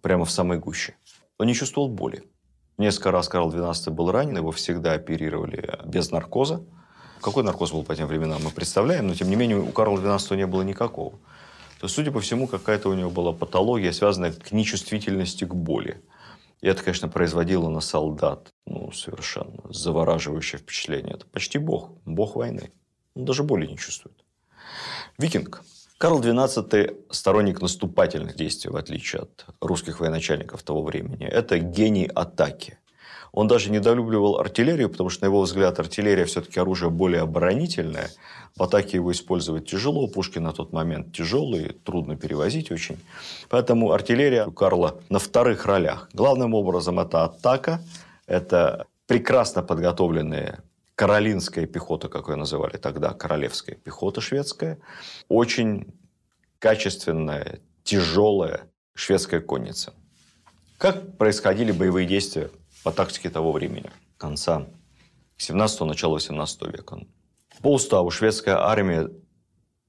прямо 0.00 0.24
в 0.24 0.30
самой 0.30 0.58
гуще. 0.58 0.96
Он 1.38 1.46
не 1.46 1.54
чувствовал 1.54 1.88
боли. 1.88 2.24
Несколько 2.78 3.10
раз 3.10 3.28
Карл 3.28 3.50
XII 3.50 3.90
был 3.90 4.10
ранен, 4.10 4.36
его 4.36 4.52
всегда 4.52 4.92
оперировали 4.92 5.80
без 5.84 6.10
наркоза. 6.10 6.62
Какой 7.22 7.42
наркоз 7.42 7.72
был 7.72 7.82
по 7.82 7.96
тем 7.96 8.06
временам, 8.06 8.42
мы 8.44 8.50
представляем, 8.50 9.06
но 9.06 9.14
тем 9.14 9.30
не 9.30 9.36
менее 9.36 9.58
у 9.58 9.72
Карла 9.72 9.98
XII 9.98 10.36
не 10.36 10.46
было 10.46 10.62
никакого. 10.62 11.18
То 11.80 11.88
судя 11.88 12.10
по 12.10 12.20
всему, 12.20 12.46
какая-то 12.46 12.88
у 12.88 12.94
него 12.94 13.10
была 13.10 13.32
патология, 13.32 13.92
связанная 13.92 14.32
к 14.32 14.52
нечувствительности 14.52 15.44
к 15.44 15.54
боли. 15.54 16.02
И 16.60 16.68
это, 16.68 16.82
конечно, 16.82 17.08
производило 17.08 17.68
на 17.68 17.80
солдат 17.80 18.52
ну, 18.66 18.92
совершенно 18.92 19.60
завораживающее 19.70 20.58
впечатление. 20.58 21.14
Это 21.14 21.26
почти 21.26 21.58
бог, 21.58 21.90
бог 22.04 22.36
войны. 22.36 22.72
Он 23.14 23.24
даже 23.24 23.42
боли 23.42 23.66
не 23.66 23.76
чувствует. 23.76 24.25
Викинг. 25.18 25.62
Карл 25.98 26.20
XII– 26.20 26.94
сторонник 27.10 27.62
наступательных 27.62 28.36
действий, 28.36 28.70
в 28.70 28.76
отличие 28.76 29.22
от 29.22 29.46
русских 29.62 30.00
военачальников 30.00 30.62
того 30.62 30.82
времени. 30.82 31.24
Это 31.24 31.58
гений 31.58 32.06
атаки. 32.14 32.78
Он 33.32 33.48
даже 33.48 33.70
недолюбливал 33.70 34.38
артиллерию, 34.38 34.90
потому 34.90 35.08
что, 35.08 35.24
на 35.24 35.28
его 35.28 35.40
взгляд, 35.40 35.78
артиллерия 35.78 36.26
все-таки 36.26 36.60
оружие 36.60 36.90
более 36.90 37.22
оборонительное. 37.22 38.10
В 38.56 38.62
атаке 38.62 38.98
его 38.98 39.10
использовать 39.10 39.66
тяжело, 39.66 40.06
пушки 40.06 40.38
на 40.38 40.52
тот 40.52 40.72
момент 40.72 41.14
тяжелые, 41.14 41.72
трудно 41.84 42.16
перевозить 42.16 42.70
очень. 42.70 42.98
Поэтому 43.48 43.92
артиллерия 43.92 44.46
у 44.46 44.52
Карла 44.52 45.00
на 45.08 45.18
вторых 45.18 45.64
ролях. 45.64 46.10
Главным 46.12 46.52
образом 46.52 47.00
это 47.00 47.24
атака, 47.24 47.80
это 48.26 48.86
прекрасно 49.06 49.62
подготовленные 49.62 50.60
каролинская 50.96 51.66
пехота, 51.66 52.08
как 52.08 52.28
ее 52.28 52.36
называли 52.36 52.78
тогда, 52.78 53.12
королевская 53.12 53.76
пехота 53.76 54.20
шведская, 54.20 54.80
очень 55.28 55.94
качественная, 56.58 57.60
тяжелая 57.84 58.70
шведская 58.94 59.40
конница. 59.40 59.92
Как 60.78 61.16
происходили 61.18 61.70
боевые 61.70 62.06
действия 62.06 62.50
по 62.82 62.92
тактике 62.92 63.30
того 63.30 63.52
времени, 63.52 63.90
конца 64.16 64.66
17-го, 65.38 65.84
начала 65.84 66.14
18 66.14 66.62
века? 66.62 67.06
По 67.60 67.74
уставу 67.74 68.10
шведская 68.10 68.56
армия 68.56 69.10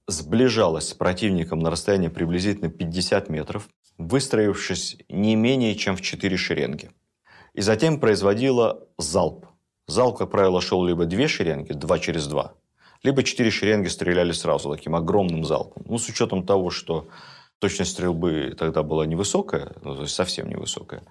сближалась 0.08 0.90
с 0.90 0.94
противником 0.94 1.60
на 1.60 1.70
расстоянии 1.70 2.10
приблизительно 2.10 2.70
50 2.70 3.30
метров, 3.30 3.70
выстроившись 3.98 4.98
не 5.10 5.36
менее 5.36 5.76
чем 5.76 5.96
в 5.96 6.02
четыре 6.02 6.36
шеренги. 6.36 6.92
И 7.54 7.62
затем 7.62 8.00
производила 8.00 8.88
залп– 8.98 9.46
Зал, 9.88 10.13
как 10.13 10.29
правило, 10.29 10.60
шел 10.62 10.86
либо 10.86 11.06
две 11.06 11.27
шеренги, 11.29 11.72
два 11.72 11.98
через 11.98 12.27
два, 12.27 12.53
либо 13.03 13.24
четыре 13.24 13.51
шеренги 13.51 13.88
стреляли 13.88 14.34
сразу 14.34 14.70
таким 14.70 14.96
огромным 14.96 15.46
залпом. 15.46 15.84
Ну, 15.88 15.98
с 15.98 16.10
учетом 16.10 16.46
того, 16.46 16.72
что 16.72 17.08
точность 17.60 17.91
стрельбы 17.91 18.53
тогда 18.58 18.84
была 18.84 19.06
невысокая, 19.06 19.72
ну, 19.84 19.96
то 19.96 20.01
есть 20.01 20.13
совсем 20.13 20.50
невысокая, 20.50 21.03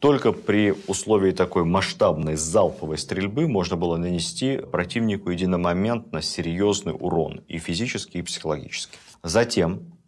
только 0.00 0.32
при 0.32 0.74
условии 0.86 1.32
такой 1.32 1.64
масштабной 1.64 2.36
залповой 2.36 2.98
стрельбы 2.98 3.48
можно 3.48 3.76
было 3.76 3.96
нанести 3.96 4.58
противнику 4.58 5.30
единомоментно 5.30 6.20
серьезный 6.20 6.94
урон 6.98 7.42
и 7.48 7.58
физический, 7.58 8.18
и 8.18 8.22
психологический. 8.22 8.98
Затем 9.22 9.99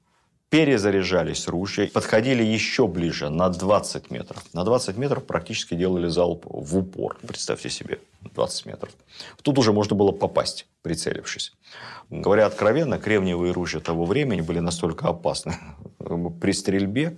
перезаряжались 0.53 1.49
ружья, 1.49 1.89
подходили 1.95 2.43
еще 2.43 2.87
ближе, 2.87 3.31
на 3.31 3.49
20 3.49 4.11
метров. 4.11 4.45
На 4.53 4.65
20 4.65 4.99
метров 4.99 5.25
практически 5.25 5.75
делали 5.75 6.09
залп 6.09 6.45
в 6.45 6.77
упор. 6.77 7.17
Представьте 7.27 7.71
себе, 7.71 8.01
20 8.35 8.67
метров. 8.67 8.91
Тут 9.41 9.59
уже 9.59 9.73
можно 9.73 9.97
было 9.97 10.13
попасть, 10.13 10.67
прицелившись. 10.83 11.55
Говоря 12.11 12.45
откровенно, 12.45 12.99
кремниевые 12.99 13.55
ружья 13.55 13.81
того 13.81 14.05
времени 14.05 14.43
были 14.43 14.59
настолько 14.59 15.09
опасны 15.09 15.57
при 16.43 16.53
стрельбе 16.53 17.17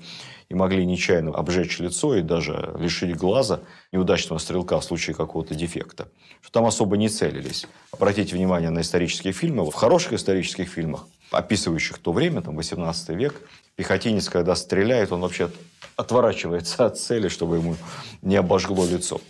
и 0.49 0.55
могли 0.55 0.87
нечаянно 0.87 1.33
обжечь 1.35 1.81
лицо 1.81 2.15
и 2.15 2.23
даже 2.23 2.77
лишить 2.79 3.17
глаза 3.17 3.63
неудачного 3.91 4.39
стрелка 4.39 4.79
в 4.79 4.85
случае 4.85 5.17
какого-то 5.17 5.57
дефекта, 5.57 6.07
что 6.41 6.53
там 6.53 6.67
особо 6.67 6.97
не 6.97 7.09
целились. 7.09 7.67
Обратите 7.91 8.37
внимание 8.37 8.71
на 8.71 8.83
исторические 8.83 9.33
фильмы. 9.33 9.69
В 9.69 9.75
хороших 9.75 10.13
исторических 10.13 10.69
фильмах 10.69 11.09
описывающих 11.31 11.99
то 11.99 12.13
время, 12.13 12.43
там, 12.43 12.57
18 12.57 13.11
век, 13.11 13.41
пехотинец, 13.77 14.29
когда 14.29 14.55
стреляет, 14.55 15.13
он 15.13 15.21
вообще 15.21 15.51
отворачивается 15.97 16.87
от 16.87 16.99
цели, 16.99 17.29
чтобы 17.29 17.57
ему 17.57 17.77
не 18.23 18.37
обожгло 18.37 18.87
лицо. 18.87 19.21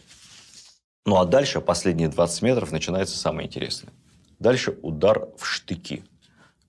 Ну 1.07 1.17
а 1.17 1.25
дальше, 1.25 1.61
последние 1.61 2.09
20 2.09 2.43
метров, 2.43 2.73
начинается 2.73 3.19
самое 3.19 3.47
интересное. 3.47 3.93
Дальше 4.39 4.77
удар 4.83 5.29
в 5.37 5.45
штыки. 5.45 6.05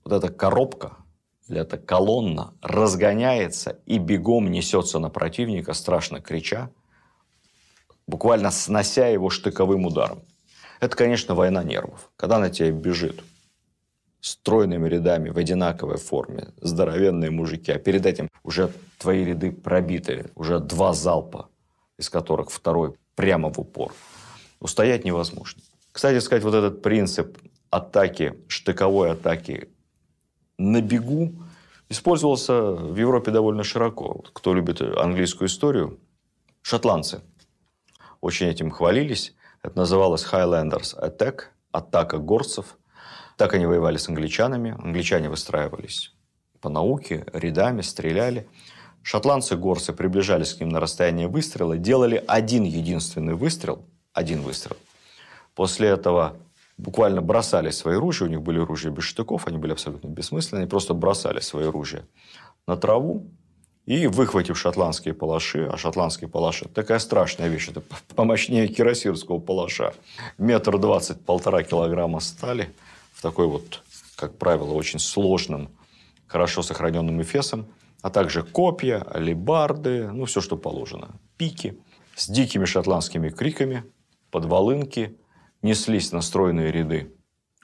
Вот 0.04 0.12
эта 0.12 0.28
коробка, 0.32 0.96
или 1.48 1.60
эта 1.60 1.78
колонна 1.78 2.54
разгоняется 2.60 3.78
и 3.86 3.98
бегом 3.98 4.50
несется 4.50 4.98
на 4.98 5.08
противника, 5.08 5.72
страшно 5.72 6.20
крича, 6.20 6.70
буквально 8.06 8.50
снося 8.50 9.06
его 9.06 9.30
штыковым 9.30 9.86
ударом. 9.86 10.22
Это, 10.80 10.96
конечно, 10.96 11.34
война 11.34 11.64
нервов. 11.64 12.10
Когда 12.16 12.38
на 12.38 12.50
тебя 12.50 12.70
бежит 12.70 13.22
стройными 14.26 14.88
рядами 14.88 15.28
в 15.30 15.38
одинаковой 15.38 15.98
форме, 15.98 16.48
здоровенные 16.60 17.30
мужики, 17.30 17.70
а 17.70 17.78
перед 17.78 18.04
этим 18.06 18.28
уже 18.42 18.72
твои 18.98 19.24
ряды 19.24 19.52
пробиты, 19.52 20.32
уже 20.34 20.58
два 20.58 20.94
залпа, 20.94 21.48
из 21.96 22.10
которых 22.10 22.50
второй 22.50 22.96
прямо 23.14 23.52
в 23.52 23.60
упор. 23.60 23.94
Устоять 24.58 25.04
невозможно. 25.04 25.62
Кстати 25.92 26.18
сказать, 26.18 26.42
вот 26.42 26.54
этот 26.54 26.82
принцип 26.82 27.38
атаки, 27.70 28.34
штыковой 28.48 29.12
атаки 29.12 29.68
на 30.58 30.80
бегу 30.80 31.32
использовался 31.88 32.72
в 32.72 32.96
Европе 32.96 33.30
довольно 33.30 33.62
широко. 33.62 34.24
Кто 34.32 34.54
любит 34.54 34.80
английскую 34.80 35.46
историю, 35.46 36.00
шотландцы 36.62 37.20
очень 38.20 38.48
этим 38.48 38.72
хвалились. 38.72 39.36
Это 39.62 39.78
называлось 39.78 40.26
Highlanders 40.26 40.98
Attack, 41.00 41.42
атака 41.70 42.18
горцев– 42.18 42.76
так 43.36 43.54
они 43.54 43.66
воевали 43.66 43.98
с 43.98 44.08
англичанами. 44.08 44.76
Англичане 44.82 45.28
выстраивались 45.28 46.12
по 46.60 46.68
науке, 46.68 47.26
рядами, 47.32 47.82
стреляли. 47.82 48.48
Шотландцы-горцы 49.02 49.92
приближались 49.92 50.54
к 50.54 50.60
ним 50.60 50.70
на 50.70 50.80
расстояние 50.80 51.28
выстрела, 51.28 51.76
делали 51.76 52.24
один 52.26 52.64
единственный 52.64 53.34
выстрел, 53.34 53.84
один 54.12 54.40
выстрел. 54.40 54.76
После 55.54 55.88
этого 55.88 56.36
буквально 56.76 57.22
бросали 57.22 57.70
свои 57.70 57.96
ружья, 57.96 58.26
у 58.26 58.30
них 58.30 58.42
были 58.42 58.58
ружья 58.58 58.90
без 58.90 59.04
штыков, 59.04 59.46
они 59.46 59.58
были 59.58 59.72
абсолютно 59.72 60.08
бессмысленные, 60.08 60.62
они 60.62 60.68
просто 60.68 60.92
бросали 60.92 61.40
свои 61.40 61.66
ружья 61.66 62.02
на 62.66 62.76
траву, 62.76 63.26
и, 63.84 64.08
выхватив 64.08 64.58
шотландские 64.58 65.14
палаши, 65.14 65.70
а 65.72 65.76
шотландские 65.76 66.28
палаши– 66.28 66.68
такая 66.74 66.98
страшная 66.98 67.46
вещь, 67.46 67.68
это 67.68 67.82
помощнее 68.16 68.66
кирасирского 68.66 69.38
палаша, 69.38 69.94
метр 70.36 70.78
двадцать, 70.78 71.24
полтора 71.24 71.62
килограмма 71.62 72.18
стали– 72.18 72.74
в 73.16 73.22
такой 73.22 73.46
вот, 73.46 73.82
как 74.14 74.36
правило, 74.36 74.74
очень 74.74 74.98
сложным, 74.98 75.70
хорошо 76.26 76.62
сохраненным 76.62 77.22
эфесом, 77.22 77.66
а 78.02 78.10
также 78.10 78.42
копья, 78.42 79.02
алебарды, 79.10 80.12
ну, 80.12 80.26
все, 80.26 80.42
что 80.42 80.56
положено. 80.58 81.18
Пики 81.38 81.80
с 82.14 82.28
дикими 82.28 82.66
шотландскими 82.66 83.30
криками, 83.30 83.84
подволынки, 84.30 85.18
неслись 85.62 86.12
на 86.12 86.20
стройные 86.20 86.70
ряды 86.70 87.14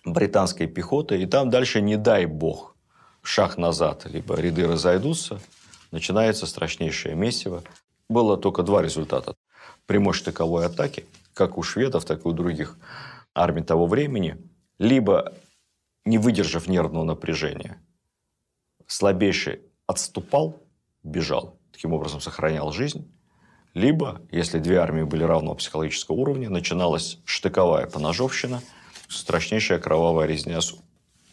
британской 0.06 0.66
пехоты, 0.66 1.20
и 1.20 1.26
там 1.26 1.50
дальше, 1.50 1.82
не 1.82 1.96
дай 1.96 2.24
бог, 2.24 2.74
шаг 3.22 3.58
назад, 3.58 4.06
либо 4.06 4.34
ряды 4.36 4.66
разойдутся, 4.66 5.38
начинается 5.90 6.46
страшнейшее 6.46 7.14
месиво. 7.14 7.62
Было 8.08 8.38
только 8.38 8.62
два 8.62 8.82
результата. 8.82 9.34
Прямой 9.84 10.14
штыковой 10.14 10.64
атаки, 10.64 11.04
как 11.34 11.58
у 11.58 11.62
шведов, 11.62 12.06
так 12.06 12.24
и 12.24 12.28
у 12.28 12.32
других 12.32 12.78
армий 13.34 13.62
того 13.62 13.86
времени– 13.86 14.38
либо 14.82 15.32
не 16.04 16.18
выдержав 16.18 16.66
нервного 16.66 17.04
напряжения, 17.04 17.80
слабейший 18.88 19.60
отступал, 19.86 20.60
бежал, 21.04 21.56
таким 21.70 21.92
образом 21.92 22.20
сохранял 22.20 22.72
жизнь, 22.72 23.08
либо, 23.74 24.20
если 24.32 24.58
две 24.58 24.78
армии 24.78 25.04
были 25.04 25.22
равного 25.22 25.54
психологического 25.54 26.16
уровня, 26.16 26.50
начиналась 26.50 27.20
штыковая 27.24 27.86
поножовщина, 27.86 28.60
страшнейшая 29.08 29.78
кровавая 29.78 30.26
резня 30.26 30.60
с 30.60 30.74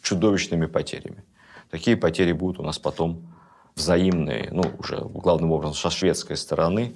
чудовищными 0.04 0.68
потерями. 0.68 1.24
Такие 1.72 1.98
потери 1.98 2.34
будут 2.34 2.60
у 2.60 2.64
нас 2.64 2.78
потом 2.78 3.36
взаимные, 3.76 4.50
ну, 4.52 4.62
уже 4.78 5.00
главным 5.00 5.54
образом 5.54 5.74
со 5.74 5.90
шведской 5.90 6.38
стороны, 6.38 6.94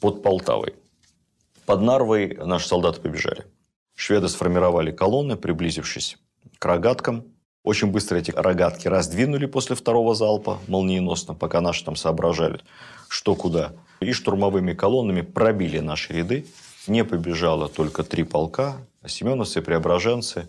под 0.00 0.22
Полтавой. 0.22 0.76
Под 1.66 1.80
Нарвой 1.80 2.36
наши 2.36 2.68
солдаты 2.68 3.00
побежали. 3.00 3.44
Шведы 3.94 4.28
сформировали 4.28 4.90
колонны, 4.90 5.36
приблизившись 5.36 6.18
к 6.58 6.64
рогаткам. 6.64 7.24
Очень 7.62 7.88
быстро 7.88 8.16
эти 8.16 8.30
рогатки 8.30 8.88
раздвинули 8.88 9.46
после 9.46 9.76
второго 9.76 10.14
залпа, 10.14 10.58
молниеносно, 10.68 11.34
пока 11.34 11.60
наши 11.60 11.84
там 11.84 11.96
соображали, 11.96 12.60
что 13.08 13.34
куда. 13.34 13.72
И 14.00 14.12
штурмовыми 14.12 14.74
колоннами 14.74 15.22
пробили 15.22 15.78
наши 15.78 16.12
ряды. 16.12 16.46
Не 16.86 17.04
побежало 17.04 17.68
только 17.68 18.02
три 18.02 18.24
полка, 18.24 18.76
семеновцы, 19.06 19.62
преображенцы 19.62 20.48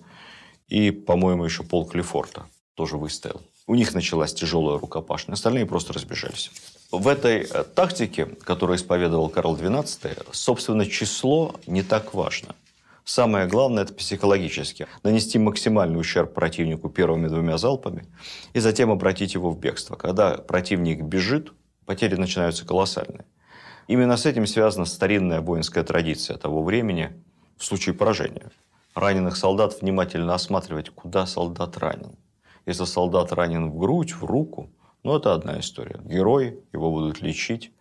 и, 0.67 0.91
по-моему, 0.91 1.45
еще 1.45 1.63
полк 1.63 1.95
Лефорта 1.95 2.47
тоже 2.73 2.97
выстоял. 2.97 3.41
У 3.67 3.75
них 3.75 3.93
началась 3.93 4.33
тяжелая 4.33 4.77
рукопашная, 4.77 5.35
остальные 5.35 5.65
просто 5.65 5.93
разбежались. 5.93 6.51
В 6.91 7.07
этой 7.07 7.43
э, 7.43 7.63
тактике, 7.63 8.25
которую 8.25 8.77
исповедовал 8.77 9.29
Карл 9.29 9.55
XII, 9.55 10.27
собственно, 10.31 10.85
число 10.85 11.55
не 11.67 11.83
так 11.83 12.13
важно– 12.13 12.55
Самое 13.05 13.45
главное– 13.45 13.83
это 13.85 13.93
психологически. 13.93 14.87
Нанести 15.03 15.37
максимальный 15.37 15.99
ущерб 15.99 16.33
противнику 16.33 16.89
первыми 16.89 17.27
двумя 17.27 17.59
залпами 17.59 18.07
и 18.53 18.59
затем 18.59 18.89
обратить 18.89 19.35
его 19.35 19.51
в 19.51 19.59
бегство. 19.59 19.95
Когда 19.95 20.37
противник 20.37 21.03
бежит, 21.03 21.53
потери 21.85 22.15
начинаются 22.15 22.65
колоссальные. 22.65 23.25
Именно 23.87 24.17
с 24.17 24.25
этим 24.25 24.47
связана 24.47 24.85
старинная 24.85 25.41
воинская 25.41 25.83
традиция 25.83 26.37
того 26.37 26.63
времени 26.63 27.11
в 27.57 27.63
случае 27.63 27.93
поражения. 27.93 28.49
Раненых 28.95 29.37
солдат 29.37 29.79
внимательно 29.81 30.33
осматривать, 30.33 30.89
куда 30.89 31.27
солдат 31.27 31.77
ранен. 31.77 32.15
Если 32.65 32.85
солдат 32.85 33.31
ранен 33.31 33.69
в 33.69 33.77
грудь, 33.77 34.13
в 34.13 34.23
руку, 34.25 34.71
ну, 35.03 35.15
это 35.15 35.35
одна 35.35 35.59
история. 35.59 35.99
Герой, 36.03 36.59
его 36.73 36.89
будут 36.89 37.21
лечить, 37.21 37.71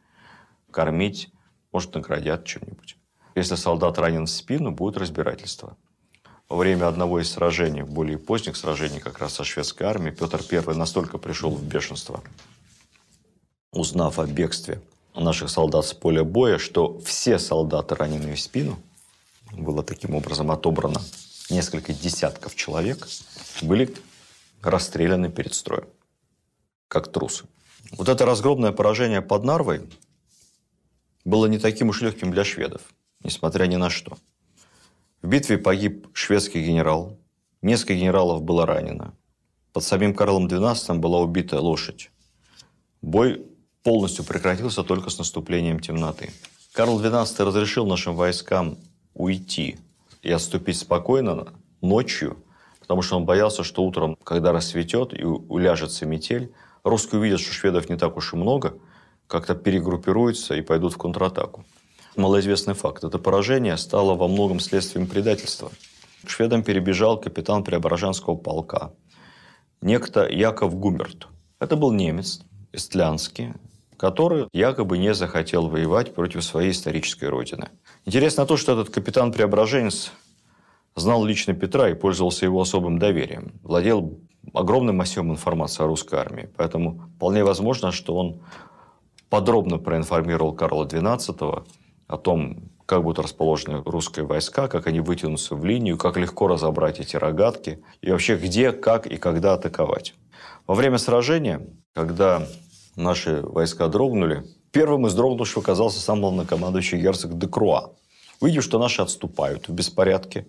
кормить, 0.71 1.33
может, 1.73 1.95
наградят 1.95 2.45
чем-нибудь. 2.45 2.99
Если 3.35 3.57
солдат 3.57 3.99
ранен 3.99 4.27
в 4.27 4.31
спину, 4.31 4.71
будет 4.71 4.97
разбирательство. 4.97 5.77
Во 6.49 6.57
время 6.57 6.89
одного 6.89 7.21
из 7.21 7.31
сражений, 7.31 7.83
более 7.83 8.19
поздних 8.19 8.57
сражений 8.57 9.01
как 9.01 9.19
раз 9.19 9.35
со 9.35 9.45
шведской 9.45 9.87
армией, 9.87 10.15
Петр 10.15 10.41
I 10.51 10.77
настолько 10.77 11.19
пришел 11.19 11.51
в 11.51 11.65
бешенство, 11.65 12.23
узнав 13.73 14.19
о 14.19 14.27
бегстве 14.27 14.81
наших 15.15 15.51
солдат 15.51 15.87
с 15.87 15.95
поля 15.95 16.23
боя, 16.23 16.59
что 16.59 16.99
все 17.01 17.39
солдаты, 17.39 17.95
раненые 17.95 18.37
в 18.37 18.41
спину, 18.41 18.79
было 19.53 19.83
таким 19.83 20.15
образом 20.15 20.51
отобрано 20.51 21.01
несколько 21.51 21.93
десятков 21.93 22.55
человек, 22.55 23.07
были 23.63 23.95
расстреляны 24.63 25.31
перед 25.31 25.55
строем, 25.55 25.89
как 26.89 27.11
трусы. 27.11 27.45
Вот 27.93 28.09
это 28.09 28.27
разгромное 28.27 28.73
поражение 28.73 29.23
под 29.23 29.45
Нарвой 29.45 29.83
было 31.25 31.47
не 31.47 31.59
таким 31.59 31.89
уж 31.89 32.03
легким 32.03 32.33
для 32.33 32.45
шведов, 32.45 32.83
несмотря 33.25 33.67
ни 33.67 33.77
на 33.77 33.91
что. 33.91 34.17
В 35.23 35.29
битве 35.29 35.59
погиб 35.59 36.07
шведский 36.13 36.63
генерал, 36.63 37.19
несколько 37.63 37.95
генералов 37.95 38.43
было 38.43 38.67
ранено. 38.67 39.15
Под 39.73 39.83
самим 39.83 40.15
Карлом 40.15 40.47
XII 40.47 40.99
была 40.99 41.21
убита 41.21 41.61
лошадь. 41.61 42.11
Бой 43.03 43.45
полностью 43.83 44.25
прекратился 44.25 44.85
только 44.85 45.11
с 45.11 45.19
наступлением 45.19 45.81
темноты. 45.81 46.31
Карл 46.73 47.01
XII 47.01 47.45
разрешил 47.45 47.87
нашим 47.87 48.15
войскам 48.15 48.79
уйти 49.15 49.79
и 50.23 50.31
отступить 50.31 50.79
спокойно 50.79 51.55
ночью, 51.81 52.37
потому 52.81 53.03
что 53.03 53.17
он 53.17 53.25
боялся, 53.25 53.63
что 53.63 53.85
утром, 53.85 54.17
когда 54.25 54.53
рассветет 54.53 55.13
и 55.13 55.25
уляжется 55.25 56.07
метель, 56.07 56.53
русские 56.83 57.21
увидят, 57.21 57.41
что 57.41 57.53
шведов 57.53 57.89
не 57.89 57.97
так 57.97 58.17
уж 58.17 58.33
и 58.33 58.37
много, 58.37 58.79
как-то 59.27 59.55
перегруппируются 59.55 60.55
и 60.55 60.63
пойдут 60.63 60.95
в 60.95 60.99
контратаку. 60.99 61.65
Малоизвестный 62.17 62.75
факт. 62.75 63.03
Это 63.05 63.19
поражение 63.19 63.77
стало 63.77 64.15
во 64.15 64.29
многом 64.29 64.61
следствием 64.61 65.07
предательства. 65.07 65.71
К 66.25 66.31
шведам 66.31 66.63
перебежал 66.63 67.21
капитан 67.21 67.65
Преображенского 67.65 68.37
полка. 68.37 68.93
Некто 69.81 70.27
Яков 70.29 70.75
Гумерт. 70.77 71.27
Это 71.59 71.77
был 71.77 71.93
немец, 71.93 72.41
эстлянский, 72.73 73.55
который 73.97 74.49
якобы 74.53 74.99
не 74.99 75.13
захотел 75.13 75.69
воевать 75.69 76.15
против 76.15 76.45
своей 76.45 76.71
исторической 76.71 77.29
родины. 77.29 77.69
Интересно 78.05 78.47
то, 78.47 78.57
что 78.57 78.73
этот 78.73 78.95
капитан-преображенец 78.95 80.13
знал 80.95 81.25
лично 81.25 81.53
Петра 81.55 81.91
и 81.91 81.95
пользовался 81.95 82.45
его 82.45 82.61
особым 82.61 82.99
доверием. 82.99 83.59
Владел 83.63 84.21
огромным 84.53 84.97
массивом 84.97 85.33
информации 85.33 85.83
о 85.83 85.87
русской 85.87 86.19
армии. 86.19 86.49
Поэтому 86.57 87.09
вполне 87.17 87.45
возможно, 87.45 87.93
что 87.93 88.15
он 88.15 88.41
подробно 89.29 89.79
проинформировал 89.79 90.53
Карла 90.53 90.87
XII 90.87 91.67
о 92.07 92.17
том, 92.17 92.71
как 92.87 93.03
будут 93.03 93.25
расположены 93.25 93.83
русские 93.85 94.27
войска, 94.27 94.69
как 94.69 94.87
они 94.87 95.01
вытянутся 95.01 95.55
в 95.55 95.65
линию, 95.65 95.97
как 95.97 96.17
легко 96.17 96.47
разобрать 96.47 97.01
эти 97.01 97.17
рогатки 97.17 97.83
и 98.03 98.11
вообще 98.11 98.37
где, 98.37 98.73
как 98.73 99.07
и 99.07 99.17
когда 99.17 99.55
атаковать. 99.55 100.15
Во 100.67 100.75
время 100.75 100.99
сражения, 100.99 101.67
когда 101.95 102.47
наши 102.97 103.41
войска 103.43 103.89
дрогнули, 103.89 104.45
первым 104.71 105.07
из 105.07 105.15
дрогнувших 105.15 105.59
оказался 105.59 106.01
сам 106.01 106.21
главнокомандующий 106.21 107.01
герцог 107.01 107.39
де 107.39 107.47
Круа. 107.47 107.93
Увидев, 108.41 108.65
что 108.65 108.79
наши 108.79 109.01
отступают 109.01 109.69
в 109.69 109.73
беспорядке, 109.73 110.47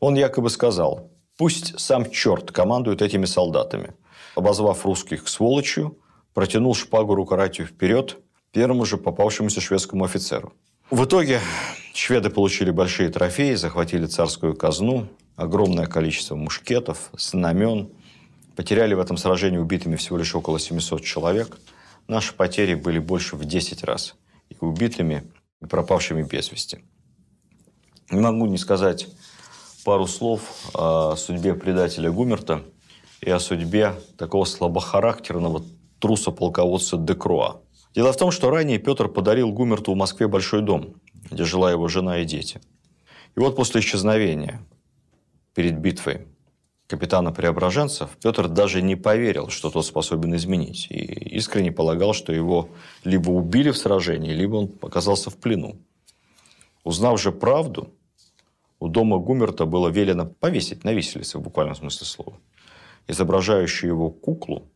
он 0.00 0.14
якобы 0.14 0.50
сказал, 0.50 1.10
пусть 1.36 1.78
сам 1.78 2.10
черт 2.10 2.52
командует 2.52 3.02
этими 3.02 3.24
солдатами. 3.24 3.94
Обозвав 4.34 4.84
русских 4.84 5.28
сволочью, 5.28 5.98
протянул 6.34 6.74
шпагу 6.74 7.14
рукоратью 7.14 7.66
вперед 7.66 8.18
первому 8.52 8.84
же 8.84 8.96
попавшемуся 8.96 9.60
шведскому 9.60 10.04
офицеру. 10.04 10.52
В 10.90 11.04
итоге 11.04 11.40
шведы 11.94 12.30
получили 12.30 12.70
большие 12.70 13.08
трофеи, 13.10 13.54
захватили 13.54 14.06
царскую 14.06 14.56
казну, 14.56 15.08
огромное 15.36 15.86
количество 15.86 16.34
мушкетов, 16.34 17.10
знамен. 17.16 17.90
Потеряли 18.56 18.94
в 18.94 19.00
этом 19.00 19.16
сражении 19.16 19.58
убитыми 19.58 19.96
всего 19.96 20.18
лишь 20.18 20.34
около 20.34 20.58
700 20.58 21.02
человек– 21.02 21.58
Наши 22.10 22.34
потери 22.34 22.74
были 22.74 22.98
больше 22.98 23.36
в 23.36 23.44
10 23.44 23.84
раз. 23.84 24.16
И 24.48 24.56
убитыми, 24.58 25.22
и 25.62 25.66
пропавшими 25.66 26.24
без 26.24 26.50
вести. 26.50 26.82
Не 28.10 28.18
могу 28.18 28.46
не 28.46 28.58
сказать 28.58 29.06
пару 29.84 30.08
слов 30.08 30.40
о 30.74 31.14
судьбе 31.14 31.54
предателя 31.54 32.10
Гумерта 32.10 32.64
и 33.20 33.30
о 33.30 33.38
судьбе 33.38 33.94
такого 34.18 34.44
слабохарактерного 34.44 35.62
труса-полководца 36.00 36.96
Декруа. 36.96 37.60
Дело 37.94 38.12
в 38.12 38.16
том, 38.16 38.30
что 38.30 38.50
ранее 38.50 38.78
Петр 38.78 39.08
подарил 39.08 39.50
Гумерту 39.52 39.92
в 39.92 39.96
Москве 39.96 40.28
большой 40.28 40.62
дом, 40.62 40.94
где 41.30 41.44
жила 41.44 41.70
его 41.70 41.88
жена 41.88 42.20
и 42.20 42.24
дети. 42.24 42.60
И 43.36 43.40
вот 43.40 43.56
после 43.56 43.80
исчезновения 43.80 44.60
перед 45.54 45.78
битвой 45.78 46.26
капитана 46.86 47.32
Преображенцев, 47.32 48.10
Петр 48.22 48.48
даже 48.48 48.82
не 48.82 48.96
поверил, 48.96 49.48
что 49.48 49.70
тот 49.70 49.86
способен 49.86 50.34
изменить. 50.34 50.88
И 50.90 50.96
искренне 51.36 51.70
полагал, 51.70 52.14
что 52.14 52.32
его 52.32 52.68
либо 53.04 53.30
убили 53.30 53.70
в 53.70 53.78
сражении, 53.78 54.32
либо 54.32 54.56
он 54.56 54.72
оказался 54.82 55.30
в 55.30 55.36
плену. 55.36 55.76
Узнав 56.82 57.20
же 57.20 57.30
правду, 57.30 57.94
у 58.80 58.88
дома 58.88 59.18
Гумерта 59.18 59.66
было 59.66 59.88
велено 59.88 60.26
повесить 60.26 60.84
на 60.84 60.92
виселице, 60.92 61.38
в 61.38 61.42
буквальном 61.42 61.76
смысле 61.76 62.06
слова. 62.06 62.32
Изображающую 63.06 63.90
его 63.90 64.10
куклу, 64.10 64.68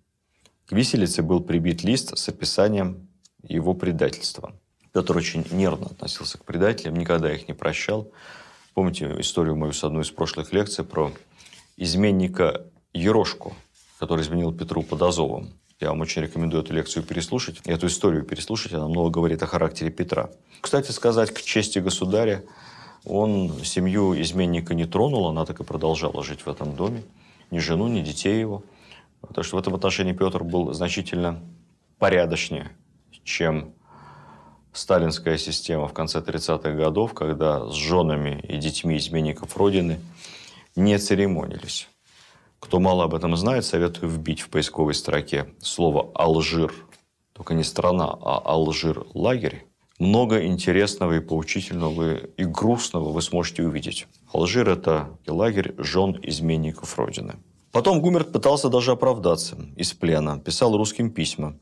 к 0.66 0.72
виселице 0.72 1.22
был 1.22 1.40
прибит 1.40 1.83
лист 1.83 2.16
с 2.16 2.29
описанием 2.29 3.03
его 3.48 3.74
предательства. 3.74 4.54
Петр 4.92 5.16
очень 5.16 5.44
нервно 5.50 5.87
относился 5.87 6.38
к 6.38 6.44
предателям, 6.44 6.96
никогда 6.96 7.33
их 7.33 7.48
не 7.48 7.54
прощал. 7.54 8.11
Помните 8.74 9.12
историю 9.18 9.57
мою 9.57 9.72
с 9.72 9.83
одной 9.83 10.02
из 10.02 10.11
прошлых 10.11 10.52
лекций 10.52 10.85
про 10.85 11.12
изменника 11.76 12.66
Ерошку, 12.92 13.54
который 13.98 14.22
изменил 14.22 14.52
Петру 14.52 14.83
под 14.83 15.02
Азовом. 15.02 15.50
Я 15.80 15.90
вам 15.90 16.00
очень 16.00 16.22
рекомендую 16.22 16.62
эту 16.62 16.72
лекцию 16.72 17.02
переслушать, 17.02 17.61
эту 17.64 17.88
историю 17.88 18.22
переслушать. 18.22 18.72
Она 18.72 18.87
много 18.87 19.11
говорит 19.11 19.42
о 19.42 19.46
характере 19.46 19.90
Петра. 19.90 20.30
Кстати 20.61 20.92
сказать, 20.92 21.35
к 21.35 21.42
чести 21.42 21.80
государя, 21.80 22.44
он 23.04 23.52
семью 23.64 24.18
изменника 24.20 24.74
не 24.74 24.87
тронул, 24.87 25.26
она 25.26 25.44
так 25.44 25.61
и 25.61 25.64
продолжала 25.64 26.22
жить 26.22 26.42
в 26.42 26.48
этом 26.48 26.76
доме. 26.76 27.02
Ни 27.50 27.59
жену, 27.59 27.88
ни 27.88 28.00
детей 28.00 28.40
его. 28.40 28.62
Так 29.35 29.44
что 29.44 29.57
в 29.57 29.61
этом 29.61 29.74
отношении 29.74 30.12
Петр 30.12 30.44
был 30.44 30.72
значительно 30.72 31.42
порядочнее, 31.98 32.70
чем 33.24 33.74
сталинская 34.72 35.38
система 35.38 35.88
в 35.88 35.92
конце 35.92 36.20
30-х 36.20 36.70
годов, 36.72 37.14
когда 37.14 37.68
с 37.70 37.74
женами 37.74 38.40
и 38.48 38.56
детьми 38.58 38.96
изменников 38.96 39.56
Родины– 39.56 40.00
не 40.76 40.98
церемонились. 40.98 41.88
Кто 42.58 42.80
мало 42.80 43.04
об 43.04 43.14
этом 43.14 43.37
знает, 43.37 43.64
советую 43.64 44.10
вбить 44.10 44.40
в 44.40 44.48
поисковой 44.48 44.94
строке 44.94 45.54
слово 45.60 46.10
«Алжир». 46.14 46.72
Только 47.32 47.54
не 47.54 47.64
страна, 47.64 48.16
а 48.20 48.40
Алжир-лагерь. 48.44 49.66
Много 49.98 50.44
интересного 50.46 51.16
и 51.16 51.20
поучительного 51.20 52.16
и 52.16 52.44
грустного 52.44 53.10
вы 53.10 53.22
сможете 53.22 53.62
увидеть. 53.62 54.06
Алжир– 54.32 54.68
это 54.70 55.18
лагерь 55.26 55.74
жен 55.78 56.18
изменников 56.22 56.98
Родины. 56.98 57.34
Потом 57.70 58.00
Гумерт 58.00 58.32
пытался 58.32 58.68
даже 58.68 58.92
оправдаться 58.92 59.56
из 59.76 59.92
плена, 59.92 60.38
писал 60.38 60.76
русским 60.76 61.10
письма. 61.10 61.58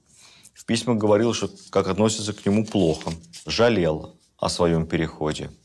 В 0.54 0.64
письмах 0.64 0.98
говорил, 0.98 1.34
что 1.34 1.50
как 1.70 1.88
относится 1.88 2.32
к 2.32 2.44
нему 2.46 2.64
плохо, 2.64 3.10
жалел 3.46 4.16
о 4.38 4.48
своем 4.48 4.86
переходе– 4.86 5.50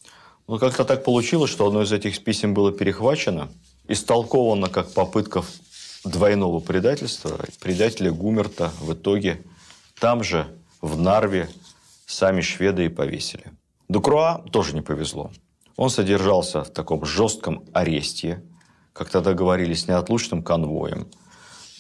но 0.48 0.60
как-то 0.60 0.86
так 0.86 1.04
получилось, 1.04 1.52
что 1.52 1.68
одно 1.68 1.82
из 1.82 1.92
этих 1.92 2.24
писем 2.24 2.54
было 2.54 2.72
перехвачено, 2.72 3.50
истолковано 3.88 4.70
как 4.70 4.94
попытка 4.94 5.44
двойного 6.06 6.60
предательства. 6.62 7.38
Предателя 7.60 8.12
Гумерта 8.12 8.72
в 8.80 8.94
итоге 8.94 9.44
там 10.00 10.24
же, 10.24 10.48
в 10.82 10.98
Нарве, 11.00 11.50
сами 12.06 12.40
шведы 12.40 12.86
и 12.86 12.90
повесили. 12.90 13.52
Дукруа 13.90 14.42
тоже 14.52 14.74
не 14.74 14.82
повезло. 14.82 15.32
Он 15.76 15.90
содержался 15.90 16.64
в 16.64 16.70
таком 16.70 17.06
жестком 17.06 17.66
аресте, 17.74 18.42
как 18.94 19.10
тогда 19.10 19.34
говорили, 19.34 19.74
с 19.74 19.88
неотлучным 19.88 20.44
конвоем. 20.44 21.08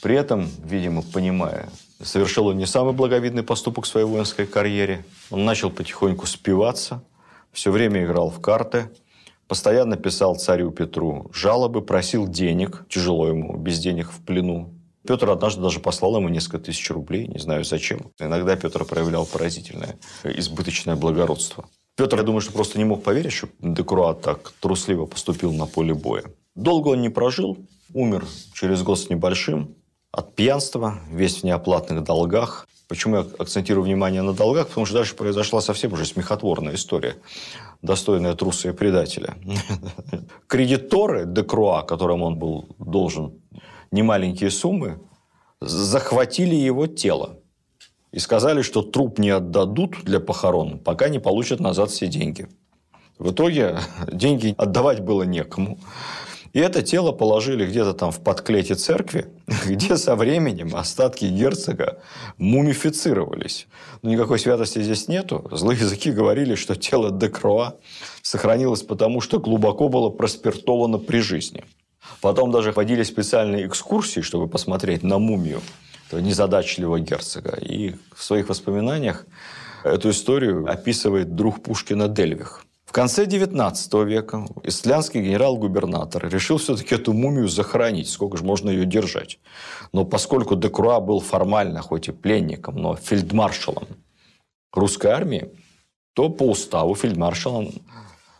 При 0.01 0.15
этом, 0.15 0.49
видимо, 0.63 1.03
понимая, 1.03 1.69
совершил 2.01 2.47
он 2.47 2.57
не 2.57 2.65
самый 2.65 2.93
благовидный 2.93 3.43
поступок 3.43 3.85
в 3.85 3.87
своей 3.87 4.05
воинской 4.05 4.45
карьере. 4.45 5.05
Он 5.29 5.45
начал 5.45 5.69
потихоньку 5.69 6.25
спиваться– 6.25 7.03
все 7.57 7.71
время 7.71 8.03
играл 8.03 8.29
в 8.29 8.39
карты, 8.39 8.91
постоянно 9.47 9.97
писал 9.97 10.35
царю 10.35 10.69
Петру 10.69 11.31
жалобы, 11.33 11.81
просил 11.81 12.27
денег, 12.27 12.85
тяжело 12.87 13.27
ему, 13.27 13.57
без 13.57 13.79
денег 13.79 14.11
в 14.11 14.23
плену. 14.23 14.75
Петр 15.07 15.27
однажды 15.31 15.61
даже 15.61 15.79
послал 15.79 16.17
ему 16.17 16.29
несколько 16.29 16.59
тысяч 16.59 16.91
рублей, 16.91 17.27
не 17.27 17.39
знаю 17.39 17.63
зачем. 17.63 18.11
Иногда 18.19 18.55
Петр 18.55 18.85
проявлял 18.85 19.25
поразительное, 19.25 19.97
избыточное 20.23 20.95
благородство. 20.95 21.65
Петр, 21.95 22.17
я 22.17 22.23
думаю, 22.23 22.41
что 22.41 22.51
просто 22.51 22.77
не 22.77 22.85
мог 22.85 23.03
поверить, 23.03 23.33
что 23.33 23.47
Декруа 23.59 24.13
так 24.13 24.53
трусливо 24.59 25.07
поступил 25.07 25.51
на 25.51 25.65
поле 25.65 25.95
боя. 25.95 26.25
Долго 26.53 26.89
он 26.89 27.01
не 27.01 27.09
прожил, 27.09 27.57
умер 27.91 28.27
через 28.53 28.83
год 28.83 28.99
с 28.99 29.09
небольшим. 29.09 29.73
От 30.17 30.33
пьянства, 30.33 30.99
весь 31.11 31.41
в 31.41 31.43
неоплатных 31.43 32.03
долгах. 32.03 32.67
Почему 32.87 33.17
я 33.17 33.25
акцентирую 33.37 33.85
внимание 33.85 34.23
на 34.23 34.33
долгах? 34.33 34.67
Потому 34.67 34.87
что 34.87 34.95
дальше 34.95 35.15
произошла 35.15 35.61
совсем 35.61 35.93
уже 35.93 36.05
смехотворная 36.05 36.73
история, 36.73 37.17
достойная 37.83 38.33
труса 38.33 38.69
и 38.69 38.71
предателя. 38.71 39.35
Кредиторы 40.47 41.25
Декруа, 41.27 41.83
которым 41.83 42.23
он 42.23 42.39
был 42.39 42.75
должен 42.79 43.39
немаленькие 43.91 44.49
суммы, 44.49 44.99
захватили 45.61 46.55
его 46.55 46.87
тело 46.87 47.37
и 48.11 48.17
сказали, 48.17 48.63
что 48.63 48.81
труп 48.81 49.19
не 49.19 49.29
отдадут 49.29 50.03
для 50.03 50.19
похорон, 50.19 50.79
пока 50.79 51.09
не 51.09 51.19
получат 51.19 51.59
назад 51.59 51.91
все 51.91 52.07
деньги. 52.07 52.47
В 53.19 53.33
итоге 53.33 53.77
деньги 54.11 54.55
отдавать 54.57 55.01
было 55.01 55.21
некому. 55.21 55.77
И 56.57 56.59
это 56.59 56.81
тело 56.81 57.11
положили 57.11 57.67
где-то 57.67 57.93
там 57.93 58.11
в 58.11 58.19
подклете 58.19 58.73
церкви, 58.73 59.27
где 59.67 59.95
со 59.95 60.15
временем 60.15 60.75
остатки 60.75 61.25
герцога 61.25 61.99
мумифицировались. 62.39 63.67
Но 64.01 64.09
никакой 64.09 64.39
святости 64.39 64.81
здесь 64.81 65.07
нету. 65.07 65.47
Злые 65.51 65.79
языки 65.79 66.11
говорили, 66.11 66.55
что 66.55 66.75
тело 66.75 67.11
Декроа 67.11 67.75
сохранилось 68.23 68.81
потому, 68.81 69.21
что 69.21 69.39
глубоко 69.39 69.87
было 69.87 70.09
проспиртовано 70.09 70.97
при 70.97 71.19
жизни. 71.19 71.63
Потом 72.21 72.51
даже 72.51 72.73
ходили 72.73 73.03
специальные 73.03 73.67
экскурсии, 73.67 74.21
чтобы 74.21 74.47
посмотреть 74.47 75.03
на 75.03 75.19
мумию 75.19 75.61
незадачливого 76.11 76.99
герцога. 76.99 77.55
И 77.61 77.93
в 78.15 78.23
своих 78.23 78.49
воспоминаниях 78.49 79.27
эту 79.83 80.09
историю 80.09 80.65
описывает 80.67 81.35
друг 81.35 81.61
Пушкина 81.61 82.07
Дельвих. 82.07 82.63
В 82.87 82.93
конце 82.93 83.25
XIX 83.25 84.05
века 84.05 84.47
исландский 84.63 85.21
генерал-губернатор 85.21 86.29
решил 86.29 86.57
все-таки 86.57 86.95
эту 86.95 87.11
мумию 87.11 87.49
захоронить, 87.49 88.09
сколько 88.09 88.37
же 88.37 88.45
можно 88.45 88.69
ее 88.69 88.85
держать. 88.85 89.39
Но 89.91 90.05
поскольку 90.05 90.55
Декруа 90.55 91.01
был 91.01 91.19
формально, 91.19 91.81
хоть 91.81 92.07
и 92.07 92.13
пленником, 92.13 92.77
но 92.77 92.95
фельдмаршалом 92.95 93.87
русской 94.71 95.11
армии, 95.11 95.51
то 96.13 96.29
по 96.29 96.43
уставу 96.43 96.95
фельдмаршалом 96.95 97.73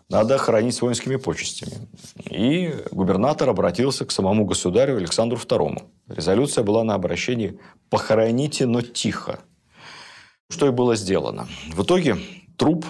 надо 0.10 0.38
хоронить 0.38 0.76
с 0.76 0.82
воинскими 0.82 1.18
почестями. 1.18 1.90
И 2.30 2.74
губернатор 2.92 3.50
обратился 3.50 4.06
к 4.06 4.12
самому 4.12 4.46
государю 4.46 4.96
Александру 4.96 5.38
II. 5.38 5.84
Резолюция 6.08 6.64
была 6.64 6.86
на 6.86 6.94
обращении 6.94 7.60
«похороните, 7.90 8.66
но 8.66 8.82
тихо». 8.82 9.40
Что 10.50 10.68
и 10.68 10.72
было 10.72 10.96
сделано. 10.96 11.50
В 11.76 11.84
итоге 11.84 12.16
труп 12.56 12.86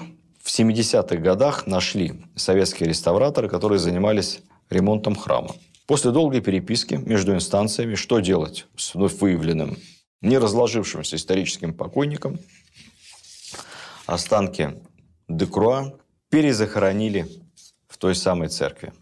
в 0.47 0.49
70-х 0.49 1.17
годах 1.17 1.67
нашли 1.67 2.23
советские 2.37 2.87
реставраторы, 2.87 3.49
которые 3.49 3.79
занимались 3.79 4.39
ремонтом 4.69 5.13
храма. 5.13 5.53
После 5.87 6.11
долгой 6.11 6.39
переписки 6.39 6.93
между 6.93 7.33
инстанциями, 7.33 7.95
что 7.95 8.21
делать 8.21 8.65
с 8.77 8.95
вновь 8.95 9.19
выявленным, 9.19 9.77
не 10.21 10.37
разложившимся 10.37 11.17
историческим 11.17 11.73
покойником, 11.73 12.39
останки 14.05 14.79
Декруа 15.27 15.99
перезахоронили 16.29 17.27
в 17.89 17.97
той 17.97 18.15
самой 18.15 18.47
церкви. 18.47 18.93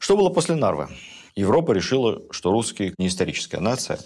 Что 0.00 0.16
было 0.16 0.30
после 0.30 0.56
Нарвы? 0.56 0.88
Европа 1.36 1.70
решила, 1.70 2.22
что 2.32 2.50
русские 2.50 2.92
не 2.98 3.06
историческая 3.06 3.60
нация, 3.60 4.00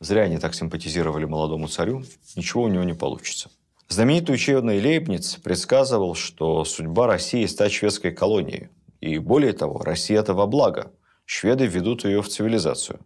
Зря 0.00 0.22
они 0.22 0.38
так 0.38 0.54
симпатизировали 0.54 1.24
молодому 1.24 1.68
царю. 1.68 2.02
Ничего 2.34 2.64
у 2.64 2.68
него 2.68 2.84
не 2.84 2.94
получится. 2.94 3.50
Знаменитый 3.88 4.34
ученый 4.34 4.80
Лейбниц 4.80 5.36
предсказывал, 5.36 6.14
что 6.14 6.64
судьба 6.64 7.06
России– 7.06 7.44
стать 7.46 7.72
шведской 7.72 8.12
колонией. 8.12 8.68
И 9.00 9.18
более 9.18 9.52
того, 9.52 9.78
Россия– 9.78 10.20
это 10.20 10.34
во 10.34 10.46
благо. 10.46 10.92
Шведы 11.24 11.66
ведут 11.66 12.04
ее 12.04 12.20
в 12.20 12.28
цивилизацию. 12.28 13.00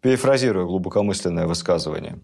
Перефразируя 0.00 0.64
глубокомысленное 0.64 1.46
высказывание, 1.46 2.18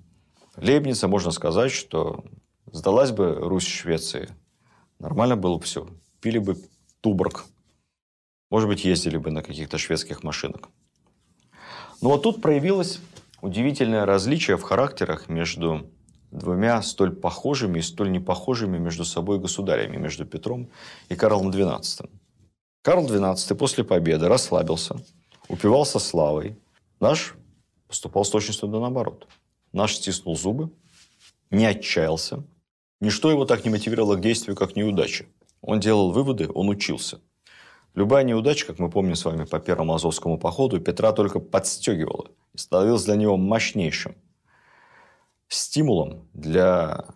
Лейбница 0.56 1.06
можно 1.06 1.30
сказать, 1.30 1.70
что 1.70 2.24
сдалась 2.72 3.12
бы 3.12 3.34
Русь 3.34 3.66
Швеции. 3.66 4.30
Нормально 4.98 5.36
было 5.36 5.58
бы 5.58 5.62
все. 5.62 5.88
Пили 6.20 6.38
бы 6.38 6.56
туборг. 7.00 7.44
Может 8.50 8.68
быть, 8.68 8.84
ездили 8.84 9.18
бы 9.18 9.30
на 9.30 9.42
каких-то 9.42 9.78
шведских 9.78 10.24
машинах. 10.24 10.62
Но 12.00 12.10
вот 12.10 12.22
тут 12.22 12.42
проявилась 12.42 12.98
удивительное 13.40 14.06
различие 14.06 14.56
в 14.56 14.62
характерах 14.62 15.28
между 15.28 15.90
двумя 16.30 16.82
столь 16.82 17.14
похожими 17.14 17.78
и 17.78 17.82
столь 17.82 18.12
непохожими 18.12 18.78
между 18.78 19.04
собой 19.04 19.38
государями, 19.38 19.96
между 19.96 20.26
Петром 20.26 20.68
и 21.08 21.14
Карлом 21.14 21.50
XII. 21.50 22.08
Карл 22.82 23.06
XII 23.06 23.54
после 23.54 23.84
победы 23.84 24.28
расслабился, 24.28 24.96
упивался 25.48 25.98
славой. 25.98 26.56
Наш 27.00 27.34
поступал 27.86 28.24
с 28.24 28.30
точностью 28.30 28.68
да 28.68 28.80
наоборот. 28.80 29.26
Наш 29.72 29.96
стиснул 29.96 30.36
зубы, 30.36 30.70
не 31.50 31.66
отчаялся. 31.66 32.44
Ничто 33.00 33.30
его 33.30 33.44
так 33.44 33.64
не 33.64 33.70
мотивировало 33.70 34.16
к 34.16 34.20
действию, 34.20 34.56
как 34.56 34.76
неудача. 34.76 35.26
Он 35.60 35.80
делал 35.80 36.12
выводы, 36.12 36.48
он 36.52 36.68
учился. 36.68 37.20
Любая 37.98 38.22
неудача, 38.22 38.64
как 38.64 38.78
мы 38.78 38.90
помним 38.90 39.16
с 39.16 39.24
вами 39.24 39.42
по 39.42 39.58
первому 39.58 39.92
Азовскому 39.92 40.38
походу, 40.38 40.80
Петра 40.80 41.10
только 41.10 41.40
подстегивала 41.40 42.26
и 42.54 42.58
становилась 42.58 43.04
для 43.04 43.16
него 43.16 43.36
мощнейшим 43.36 44.14
стимулом 45.48 46.28
для 46.32 47.06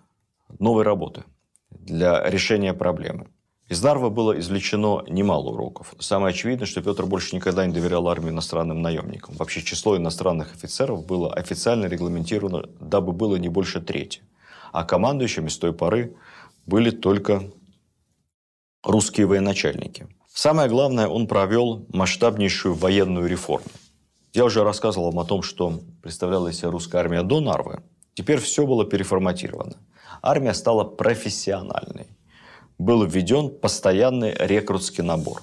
новой 0.59 0.83
работы, 0.83 1.23
для 1.71 2.29
решения 2.29 2.75
проблемы. 2.75 3.29
Из 3.69 3.81
Нарвы 3.81 4.11
было 4.11 4.37
извлечено 4.41 5.05
немало 5.09 5.51
уроков. 5.51 5.95
Самое 6.01 6.35
очевидное, 6.35 6.67
что 6.67 6.83
Петр 6.83 7.07
больше 7.07 7.37
никогда 7.37 7.65
не 7.65 7.73
доверял 7.73 8.09
армии 8.09 8.31
иностранным 8.31 8.83
наемникам. 8.83 9.37
Вообще 9.37 9.63
число 9.63 9.97
иностранных 9.97 10.53
офицеров 10.53 11.07
было 11.07 11.33
официально 11.33 11.87
регламентировано, 11.87 12.65
дабы 12.81 13.13
было 13.13 13.37
не 13.37 13.49
больше 13.49 13.81
трети. 13.81 14.23
А 14.73 14.83
командующими 14.83 15.47
с 15.47 15.59
той 15.59 15.73
поры 15.73 16.17
были 16.67 16.91
только 16.91 17.45
русские 18.83 19.29
военачальники– 19.29 20.09
Самое 20.35 20.69
главное, 20.69 21.09
он 21.09 21.27
провел 21.27 21.85
масштабнейшую 21.89 22.75
военную 22.75 23.29
реформу. 23.29 23.69
Я 24.33 24.47
уже 24.47 24.65
рассказывал 24.65 25.11
вам 25.11 25.21
о 25.21 25.25
том, 25.25 25.43
что 25.43 25.81
представляла 26.03 26.49
из 26.49 26.59
себя 26.59 26.71
русская 26.71 26.99
армия 26.99 27.23
до 27.23 27.41
Нарвы. 27.41 27.83
Теперь 28.15 28.39
все 28.39 28.67
было 28.67 28.87
переформатировано. 28.87 29.77
Армия 30.23 30.55
стала 30.55 30.85
профессиональной. 30.85 32.07
Был 32.79 33.05
введен 33.05 33.51
постоянный 33.51 34.35
рекрутский 34.39 35.05
набор. 35.05 35.43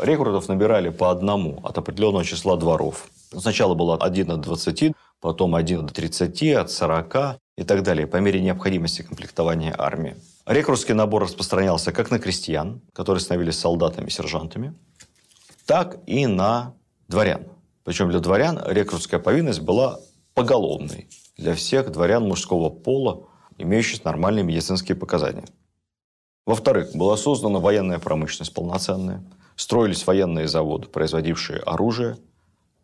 Рекрутов 0.00 0.48
набирали 0.48 0.88
по 0.88 1.10
одному 1.10 1.60
от 1.62 1.78
определенного 1.78 2.24
числа 2.24 2.56
дворов. 2.56 3.08
Сначала 3.36 3.74
было 3.74 3.96
один 3.96 4.32
от 4.32 4.40
20, 4.40 4.92
потом 5.20 5.54
один 5.54 5.84
от 5.84 5.92
30, 5.92 6.42
от 6.54 6.70
40 6.70 7.38
и 7.56 7.62
так 7.62 7.82
далее, 7.84 8.08
по 8.08 8.16
мере 8.16 8.40
необходимости 8.40 9.02
комплектования 9.02 9.74
армии. 9.78 10.16
Рекрутский 10.46 10.92
набор 10.92 11.22
распространялся 11.22 11.90
как 11.90 12.10
на 12.10 12.18
крестьян, 12.18 12.82
которые 12.92 13.20
становились 13.22 13.58
солдатами, 13.58 14.10
сержантами, 14.10 14.74
так 15.64 15.98
и 16.06 16.26
на 16.26 16.74
дворян. 17.08 17.46
Причем 17.82 18.10
для 18.10 18.20
дворян 18.20 18.60
рекрутская 18.66 19.20
повинность 19.20 19.60
была 19.60 20.00
поголовной 20.34 21.08
для 21.38 21.54
всех 21.54 21.90
дворян 21.90 22.24
мужского 22.24 22.68
пола, 22.68 23.26
имеющих 23.56 24.04
нормальные 24.04 24.44
медицинские 24.44 24.96
показания. 24.96 25.46
Во-вторых, 26.44 26.94
была 26.94 27.16
создана 27.16 27.58
военная 27.58 27.98
промышленность 27.98 28.52
полноценная, 28.52 29.24
строились 29.56 30.06
военные 30.06 30.46
заводы, 30.46 30.88
производившие 30.88 31.60
оружие, 31.60 32.18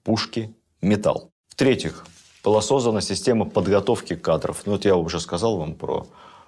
пушки, 0.03 0.55
металл. 0.81 1.31
В-третьих, 1.49 2.07
была 2.43 2.63
создана 2.63 3.03
система 3.03 3.45
подготовки 3.45 4.17
кадров. 4.17 4.63
Ну, 4.65 4.73
вот 4.73 4.87
я 4.87 4.97
уже 4.97 5.21
сказал 5.21 5.59
вам 5.59 5.75
про 5.75 6.07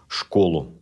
школу 0.08 0.72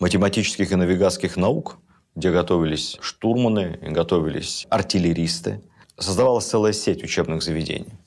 математических 0.00 0.72
и 0.72 0.76
навигатских 0.76 1.36
наук, 1.36 1.78
где 2.14 2.30
готовились 2.30 2.96
штурманы, 3.00 3.78
готовились 3.82 4.66
артиллеристы. 4.70 5.62
Создавалась 5.98 6.46
целая 6.46 6.72
сеть 6.72 7.02
учебных 7.02 7.42
заведений. 7.42 7.98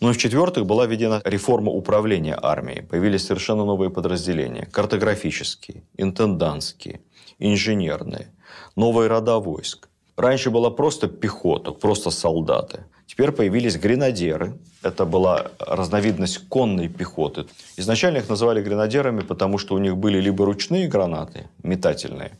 Ну 0.00 0.10
и 0.10 0.12
в-четвертых, 0.12 0.64
была 0.64 0.86
введена 0.86 1.20
реформа 1.24 1.72
управления 1.72 2.38
армией. 2.40 2.82
Появились 2.82 3.26
совершенно 3.26 3.64
новые 3.64 3.90
подразделения. 3.90 4.66
Картографические, 4.66 5.82
интендантские, 5.96 7.00
инженерные, 7.38 8.32
новые 8.76 9.08
рода 9.08 9.38
войск. 9.38 9.88
Раньше 10.16 10.50
была 10.50 10.70
просто 10.70 11.08
пехота, 11.08 11.72
просто 11.72 12.10
солдаты. 12.10 12.84
Теперь 13.08 13.32
появились 13.32 13.78
гренадеры. 13.78 14.58
Это 14.82 15.06
была 15.06 15.50
разновидность 15.58 16.46
конной 16.48 16.88
пехоты. 16.88 17.46
Изначально 17.78 18.18
их 18.18 18.28
называли 18.28 18.62
гренадерами, 18.62 19.20
потому 19.20 19.56
что 19.56 19.74
у 19.74 19.78
них 19.78 19.96
были 19.96 20.20
либо 20.20 20.44
ручные 20.44 20.88
гранаты, 20.88 21.48
метательные. 21.62 22.38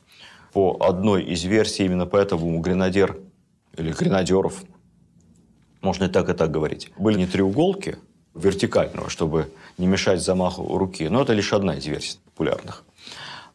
По 0.53 0.77
одной 0.81 1.25
из 1.25 1.43
версий 1.45 1.87
именно 1.87 2.05
поэтому 2.05 2.61
гренадер 2.61 3.19
или 3.79 3.93
гренадеров, 3.93 4.63
можно 5.81 6.05
и 6.05 6.09
так, 6.09 6.29
и 6.29 6.35
так 6.35 6.51
говорить, 6.51 6.91
были 6.99 7.17
не 7.17 7.27
треуголки 7.27 7.97
вертикального, 8.35 9.09
чтобы 9.09 9.51
не 9.79 9.87
мешать 9.87 10.21
замаху 10.21 10.77
руки. 10.77 11.09
Но 11.09 11.23
это 11.23 11.33
лишь 11.33 11.55
одна 11.55 11.77
из 11.77 11.87
версий 11.87 12.19
популярных. 12.27 12.85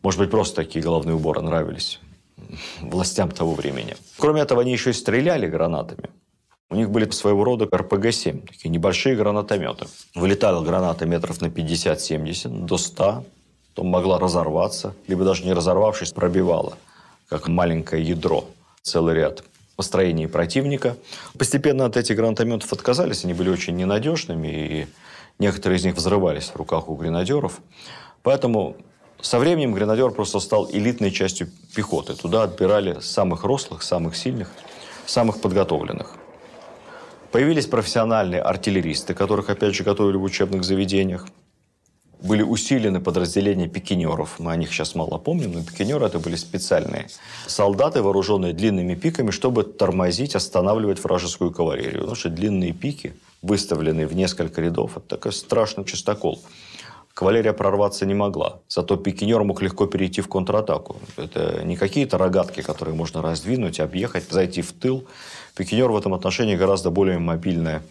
Может 0.01 0.19
быть, 0.19 0.31
просто 0.31 0.55
такие 0.55 0.83
головные 0.83 1.15
уборы 1.15 1.41
нравились 1.41 1.99
властям 2.81 3.29
того 3.29 3.53
времени. 3.53 3.95
Кроме 4.17 4.41
этого, 4.41 4.61
они 4.61 4.71
еще 4.71 4.89
и 4.89 4.93
стреляли 4.93 5.45
гранатами. 5.45 6.09
У 6.69 6.75
них 6.75 6.89
были 6.89 7.09
своего 7.11 7.43
рода 7.43 7.65
РПГ-7, 7.65 8.47
такие 8.47 8.69
небольшие 8.69 9.15
гранатометы. 9.15 9.85
Вылетала 10.15 10.63
граната 10.63 11.05
метров 11.05 11.41
на 11.41 11.47
50-70, 11.47 12.65
до 12.65 12.77
100, 12.77 13.23
то 13.73 13.83
могла 13.83 14.19
разорваться, 14.19 14.93
либо 15.07 15.23
даже 15.23 15.43
не 15.43 15.53
разорвавшись, 15.53 16.13
пробивала, 16.13 16.77
как 17.29 17.47
маленькое 17.47 18.03
ядро, 18.03 18.45
целый 18.81 19.15
ряд 19.15 19.43
построений 19.75 20.27
противника. 20.27 20.95
Постепенно 21.37 21.85
от 21.85 21.97
этих 21.97 22.15
гранатометов 22.15 22.71
отказались, 22.73 23.23
они 23.23 23.33
были 23.33 23.49
очень 23.49 23.75
ненадежными, 23.75 24.47
и 24.47 24.87
некоторые 25.39 25.77
из 25.79 25.85
них 25.85 25.95
взрывались 25.95 26.49
в 26.49 26.55
руках 26.55 26.89
у 26.89 26.95
гренадеров. 26.95 27.59
Поэтому 28.21 28.75
со 29.21 29.39
временем 29.39 29.73
гренадер 29.73 30.11
просто 30.11 30.39
стал 30.39 30.69
элитной 30.71 31.11
частью 31.11 31.49
пехоты. 31.75 32.13
Туда 32.13 32.43
отбирали 32.43 32.99
самых 32.99 33.43
рослых, 33.43 33.81
самых 33.81 34.15
сильных, 34.15 34.51
самых 35.05 35.41
подготовленных. 35.41 36.17
Появились 37.33 37.65
профессиональные 37.65 38.41
артиллеристы, 38.43 39.15
которых, 39.15 39.49
опять 39.49 39.73
же, 39.73 39.83
готовили 39.83 40.17
в 40.17 40.23
учебных 40.23 40.63
заведениях. 40.63 41.27
Были 42.21 42.43
усилены 42.43 43.01
подразделения 43.01 43.67
пикинеров. 43.67 44.35
Мы 44.37 44.51
о 44.51 44.55
них 44.55 44.71
сейчас 44.71 44.93
мало 44.93 45.17
помним, 45.17 45.53
но 45.53 45.63
пикинеры 45.63 46.05
это 46.05 46.19
были 46.19 46.35
специальные 46.35 47.07
солдаты, 47.47 48.03
вооруженные 48.03 48.53
длинными 48.53 48.93
пиками, 48.93 49.31
чтобы 49.31 49.63
тормозить, 49.63 50.35
останавливать 50.35 51.03
вражескую 51.03 51.49
кавалерию. 51.49 52.01
Потому 52.01 52.15
что 52.15 52.29
длинные 52.29 52.71
пики, 52.71 53.13
выставленные 53.41 54.05
в 54.05 54.13
несколько 54.13 54.61
рядов, 54.61 54.97
это 54.97 55.07
такой 55.07 55.33
страшный 55.33 55.85
чистокол 55.85 56.39
кавалерия 57.13 57.53
прорваться 57.53 58.05
не 58.05 58.13
могла. 58.13 58.61
Зато 58.67 58.97
пикинер 58.97 59.43
мог 59.43 59.61
легко 59.61 59.85
перейти 59.85 60.21
в 60.21 60.27
контратаку. 60.27 60.97
Это 61.17 61.63
не 61.63 61.75
какие-то 61.75 62.17
рогатки, 62.17 62.61
которые 62.61 62.95
можно 62.95 63.21
раздвинуть, 63.21 63.79
объехать, 63.79 64.29
зайти 64.29 64.61
в 64.61 64.71
тыл. 64.73 65.05
Пикинер 65.55 65.91
в 65.91 65.97
этом 65.97 66.13
отношении 66.13 66.55
гораздо 66.55 66.89
более 66.89 67.19
мобильное 67.19 67.83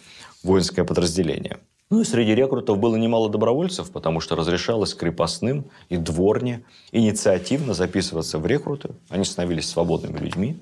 воинское 0.43 0.85
подразделение. 0.85 1.57
Ну 1.89 2.01
и 2.01 2.05
среди 2.05 2.33
рекрутов 2.33 2.79
было 2.79 2.95
немало 2.95 3.29
добровольцев, 3.29 3.91
потому 3.91 4.19
что 4.19 4.35
разрешалось 4.35 4.95
крепостным 4.95 5.65
и 5.89 5.97
дворне 5.97 6.63
инициативно 6.91 7.73
записываться 7.73 8.39
в 8.39 8.47
рекруты. 8.47 8.95
Они 9.09 9.23
становились 9.23 9.69
свободными 9.69 10.17
людьми. 10.17 10.57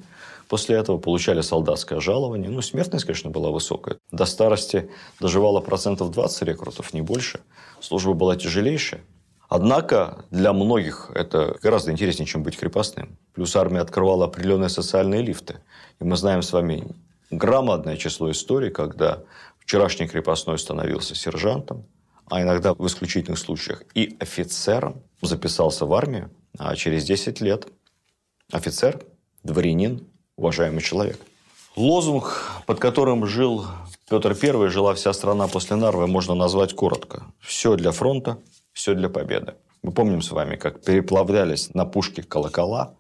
После 0.52 0.76
этого 0.76 0.98
получали 0.98 1.40
солдатское 1.40 2.02
жалование. 2.02 2.50
Ну, 2.50 2.62
смертность, 2.62 3.06
конечно, 3.06 3.30
была 3.30 3.52
высокая. 3.52 4.00
До 4.12 4.26
старости 4.26 4.92
доживало 5.22 5.62
процентов 5.62 6.12
20 6.12 6.42
рекрутов, 6.42 6.94
не 6.94 7.02
больше. 7.02 7.40
Служба 7.80 8.12
была 8.12 8.36
тяжелейшая. 8.36 9.00
Однако 9.48 10.26
для 10.30 10.52
многих 10.52 11.10
это 11.16 11.58
гораздо 11.64 11.94
интереснее, 11.94 12.28
чем 12.28 12.44
быть 12.44 12.58
крепостным. 12.58 13.18
Плюс 13.34 13.56
армия 13.56 13.80
открывала 13.80 14.26
определенные 14.26 14.68
социальные 14.68 15.22
лифты. 15.22 15.62
И 16.02 16.04
мы 16.04 16.18
знаем 16.18 16.42
с 16.42 16.52
вами 16.52 16.98
громадное 17.30 17.96
число 17.96 18.30
историй, 18.30 18.72
когда 18.72 19.24
вчерашний 19.58 20.10
крепостной 20.10 20.60
становился 20.60 21.16
сержантом, 21.16 21.86
а 22.30 22.42
иногда 22.42 22.74
в 22.74 22.86
исключительных 22.88 23.40
случаях 23.40 23.84
и 23.94 24.18
офицером, 24.20 25.02
записался 25.22 25.86
в 25.86 25.94
армию, 25.94 26.30
а 26.60 26.76
через 26.76 27.06
10 27.06 27.40
лет 27.40 27.70
офицер, 28.52 29.02
дворянин, 29.44 30.11
уважаемый 30.42 30.82
человек. 30.82 31.20
Лозунг, 31.76 32.52
под 32.66 32.80
которым 32.80 33.28
жил 33.28 33.66
Петр 34.10 34.36
I, 34.42 34.70
жила 34.70 34.94
вся 34.96 35.14
страна 35.14 35.48
после 35.48 35.76
Нарвы, 35.76 36.08
можно 36.08 36.34
назвать 36.34 36.76
коротко. 36.76 37.24
Все 37.40 37.76
для 37.76 37.92
фронта, 37.92 38.40
все 38.74 38.96
для 38.96 39.08
победы. 39.08 39.54
Мы 39.84 39.92
помним 39.92 40.22
с 40.22 40.32
вами, 40.32 40.56
как 40.56 40.84
переплавлялись 40.84 41.74
на 41.76 41.86
пушке 41.86 42.24
колокола. 42.24 42.96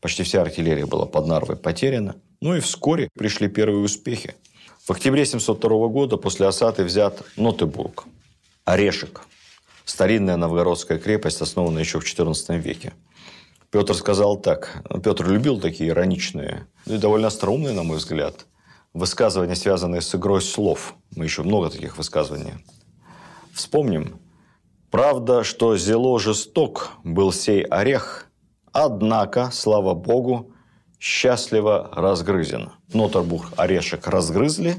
Почти 0.00 0.24
вся 0.24 0.42
артиллерия 0.42 0.84
была 0.84 1.06
под 1.06 1.26
Нарвой 1.26 1.56
потеряна. 1.56 2.16
Ну 2.40 2.56
и 2.56 2.60
вскоре 2.60 3.08
пришли 3.16 3.48
первые 3.48 3.84
успехи. 3.84 4.34
В 4.84 4.90
октябре 4.90 5.24
702 5.24 5.86
года 5.86 6.16
после 6.16 6.48
осады 6.48 6.82
взят 6.82 7.22
Нотебург, 7.36 8.06
Орешек, 8.64 9.22
старинная 9.84 10.36
новгородская 10.36 10.98
крепость, 10.98 11.40
основанная 11.40 11.84
еще 11.84 12.00
в 12.00 12.04
XIV 12.04 12.58
веке. 12.58 12.92
Петр 13.72 13.94
сказал 13.94 14.36
так. 14.36 14.84
Петр 15.02 15.26
любил 15.26 15.58
такие 15.58 15.90
ироничные 15.90 16.66
и 16.84 16.98
довольно 16.98 17.28
остроумные, 17.28 17.72
на 17.72 17.82
мой 17.82 17.96
взгляд, 17.96 18.44
высказывания, 18.92 19.56
связанные 19.56 20.02
с 20.02 20.14
игрой 20.14 20.42
слов. 20.42 20.94
Мы 21.16 21.24
еще 21.24 21.42
много 21.42 21.70
таких 21.70 21.96
высказываний. 21.96 22.52
Вспомним. 23.54 24.20
Правда, 24.90 25.42
что 25.42 25.78
зело 25.78 26.20
жесток 26.20 26.90
был 27.02 27.32
сей 27.32 27.62
орех, 27.62 28.26
однако, 28.72 29.48
слава 29.50 29.94
богу, 29.94 30.52
счастливо 31.00 31.88
разгрызен. 31.94 32.72
Нотербург 32.92 33.54
орешек 33.56 34.06
разгрызли, 34.06 34.76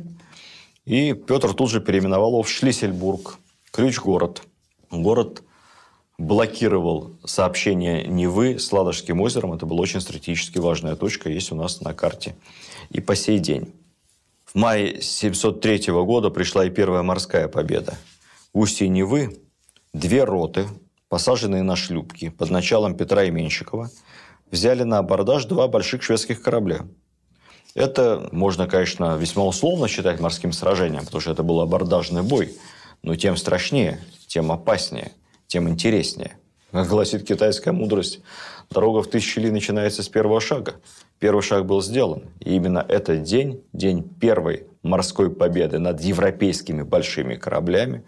и 0.85 1.13
Петр 1.13 1.55
тут 1.55 1.71
же 1.71 1.81
переименовал 1.81 2.33
его 2.33 2.43
в 2.43 2.49
Шлиссельбург, 2.49 3.39
ключ-город. 3.71 4.43
Город 4.91 5.41
блокировал 6.17 7.17
сообщение 7.25 8.05
Невы 8.05 8.59
с 8.59 8.71
Ладожским 8.71 9.19
озером. 9.21 9.53
Это 9.53 9.65
была 9.65 9.81
очень 9.81 10.01
стратегически 10.01 10.59
важная 10.59 10.95
точка, 10.95 11.29
есть 11.29 11.51
у 11.51 11.55
нас 11.55 11.81
на 11.81 11.93
карте 11.93 12.35
и 12.89 13.01
по 13.01 13.15
сей 13.15 13.39
день. 13.39 13.73
В 14.45 14.55
мае 14.55 15.01
703 15.01 15.91
года 15.91 16.29
пришла 16.29 16.65
и 16.65 16.69
первая 16.69 17.01
морская 17.01 17.47
победа. 17.47 17.97
В 18.53 18.59
устье 18.59 18.87
Невы 18.87 19.39
две 19.93 20.23
роты, 20.23 20.67
посаженные 21.09 21.63
на 21.63 21.75
шлюпки 21.75 22.29
под 22.29 22.51
началом 22.51 22.95
Петра 22.95 23.27
Именщикова, 23.27 23.89
взяли 24.51 24.83
на 24.83 24.99
абордаж 24.99 25.45
два 25.45 25.67
больших 25.67 26.03
шведских 26.03 26.43
корабля. 26.43 26.85
Это 27.73 28.29
можно, 28.31 28.67
конечно, 28.67 29.17
весьма 29.17 29.45
условно 29.45 29.87
считать 29.87 30.19
морским 30.19 30.53
сражением, 30.53 31.05
потому 31.05 31.21
что 31.21 31.31
это 31.31 31.41
был 31.41 31.59
абордажный 31.61 32.21
бой, 32.21 32.53
но 33.01 33.15
тем 33.15 33.35
страшнее, 33.35 33.99
тем 34.27 34.51
опаснее– 34.51 35.13
тем 35.47 35.69
интереснее. 35.69 36.37
Как 36.71 36.87
гласит 36.87 37.27
китайская 37.27 37.71
мудрость, 37.71 38.21
дорога 38.71 39.03
в 39.03 39.07
тысячи 39.07 39.37
ли 39.37 39.51
начинается 39.51 40.01
с 40.01 40.09
первого 40.09 40.41
шага. 40.41 40.75
Первый 41.19 41.43
шаг 41.43 41.67
был 41.67 41.81
сделан. 41.83 42.23
И 42.39 42.55
именно 42.55 42.83
этот 42.87 43.21
день, 43.21 43.63
день 43.73 44.03
первой 44.03 44.65
морской 44.81 45.29
победы 45.29 45.77
над 45.77 46.01
европейскими 46.01 46.81
большими 46.81 47.35
кораблями, 47.35 48.03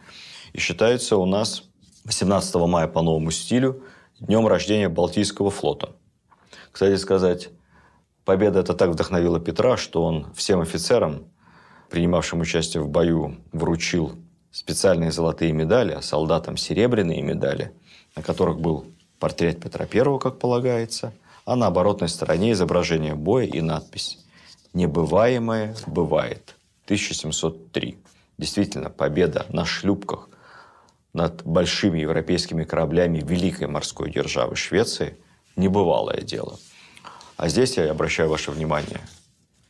и 0.54 0.60
считается 0.60 1.18
у 1.18 1.26
нас 1.26 1.64
18 2.06 2.56
мая 2.56 2.88
по 2.88 3.02
новому 3.02 3.30
стилю 3.30 3.84
днем 4.20 4.48
рождения 4.48 4.90
Балтийского 4.90 5.52
флота. 5.52 5.96
Кстати 6.72 6.96
сказать, 6.98 7.50
победа 8.26 8.62
это 8.62 8.74
так 8.74 8.90
вдохновила 8.90 9.40
Петра, 9.40 9.78
что 9.78 10.04
он 10.04 10.34
всем 10.34 10.60
офицерам, 10.60 11.28
принимавшим 11.90 12.42
участие 12.42 12.82
в 12.82 12.90
бою, 12.90 13.38
вручил 13.52 14.14
специальные 14.56 15.12
золотые 15.12 15.52
медали, 15.52 15.92
а 15.92 16.02
солдатам 16.02 16.56
серебряные 16.56 17.22
медали, 17.22 17.74
на 18.16 18.24
которых 18.24 18.58
был 18.58 18.86
портрет 19.20 19.60
Петра 19.62 19.86
I, 19.86 20.18
как 20.18 20.40
полагается, 20.40 21.14
а 21.44 21.58
на 21.58 21.68
оборотной 21.68 22.08
стороне 22.08 22.54
изображение 22.54 23.16
боя 23.16 23.46
и 23.46 23.60
надпись 23.60 24.18
«Небываемое 24.74 25.76
бывает. 25.88 26.56
1703». 26.88 27.98
Действительно, 28.38 28.90
победа 28.90 29.46
на 29.50 29.66
шлюпках 29.66 30.30
над 31.12 31.44
большими 31.44 32.00
европейскими 32.00 32.64
кораблями 32.64 33.20
великой 33.20 33.68
морской 33.68 34.10
державы 34.10 34.56
Швеции– 34.56 35.18
небывалое 35.58 36.22
дело. 36.22 36.58
А 37.36 37.50
здесь 37.50 37.76
я 37.76 37.92
обращаю 37.92 38.30
ваше 38.30 38.52
внимание, 38.52 39.02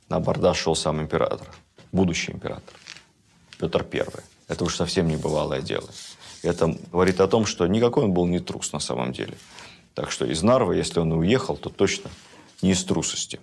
на 0.10 0.20
борда 0.20 0.54
шел 0.54 0.76
сам 0.76 1.02
император, 1.02 1.48
будущий 1.92 2.32
император, 2.32 2.76
Петр 3.58 3.84
I. 3.92 4.35
Это 4.48 4.64
уж 4.64 4.76
совсем 4.76 5.08
небывалое 5.08 5.62
дело. 5.62 5.90
Это 6.44 6.78
говорит 6.92 7.20
о 7.20 7.28
том, 7.28 7.46
что 7.46 7.66
никакой 7.66 8.04
он 8.04 8.14
был 8.14 8.28
не 8.28 8.40
трус 8.40 8.72
на 8.74 8.80
самом 8.80 9.12
деле. 9.12 9.36
Так 9.96 10.12
что 10.12 10.26
из 10.26 10.44
Нарвы, 10.44 10.76
если 10.76 11.00
он 11.00 11.12
и 11.14 11.16
уехал, 11.16 11.58
то 11.58 11.70
точно 11.70 12.12
не 12.62 12.72
из 12.72 12.84
трусости. 12.84 13.40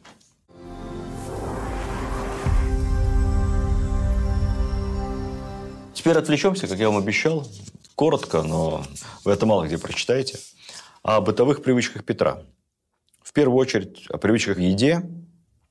Теперь 5.94 6.16
отвлечемся, 6.16 6.66
как 6.66 6.78
я 6.78 6.90
вам 6.90 6.98
обещал, 6.98 7.46
коротко, 7.94 8.42
но 8.42 8.84
вы 9.24 9.32
это 9.32 9.46
мало 9.46 9.66
где 9.66 9.78
прочитаете, 9.78 10.38
о 11.02 11.20
бытовых 11.20 11.62
привычках 11.62 12.04
Петра. 12.04 12.42
В 13.22 13.32
первую 13.32 13.58
очередь 13.58 14.06
о 14.08 14.18
привычках 14.18 14.56
в 14.56 14.60
еде 14.60 15.02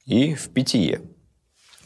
и 0.06 0.34
в 0.36 0.50
питье. 0.50 1.02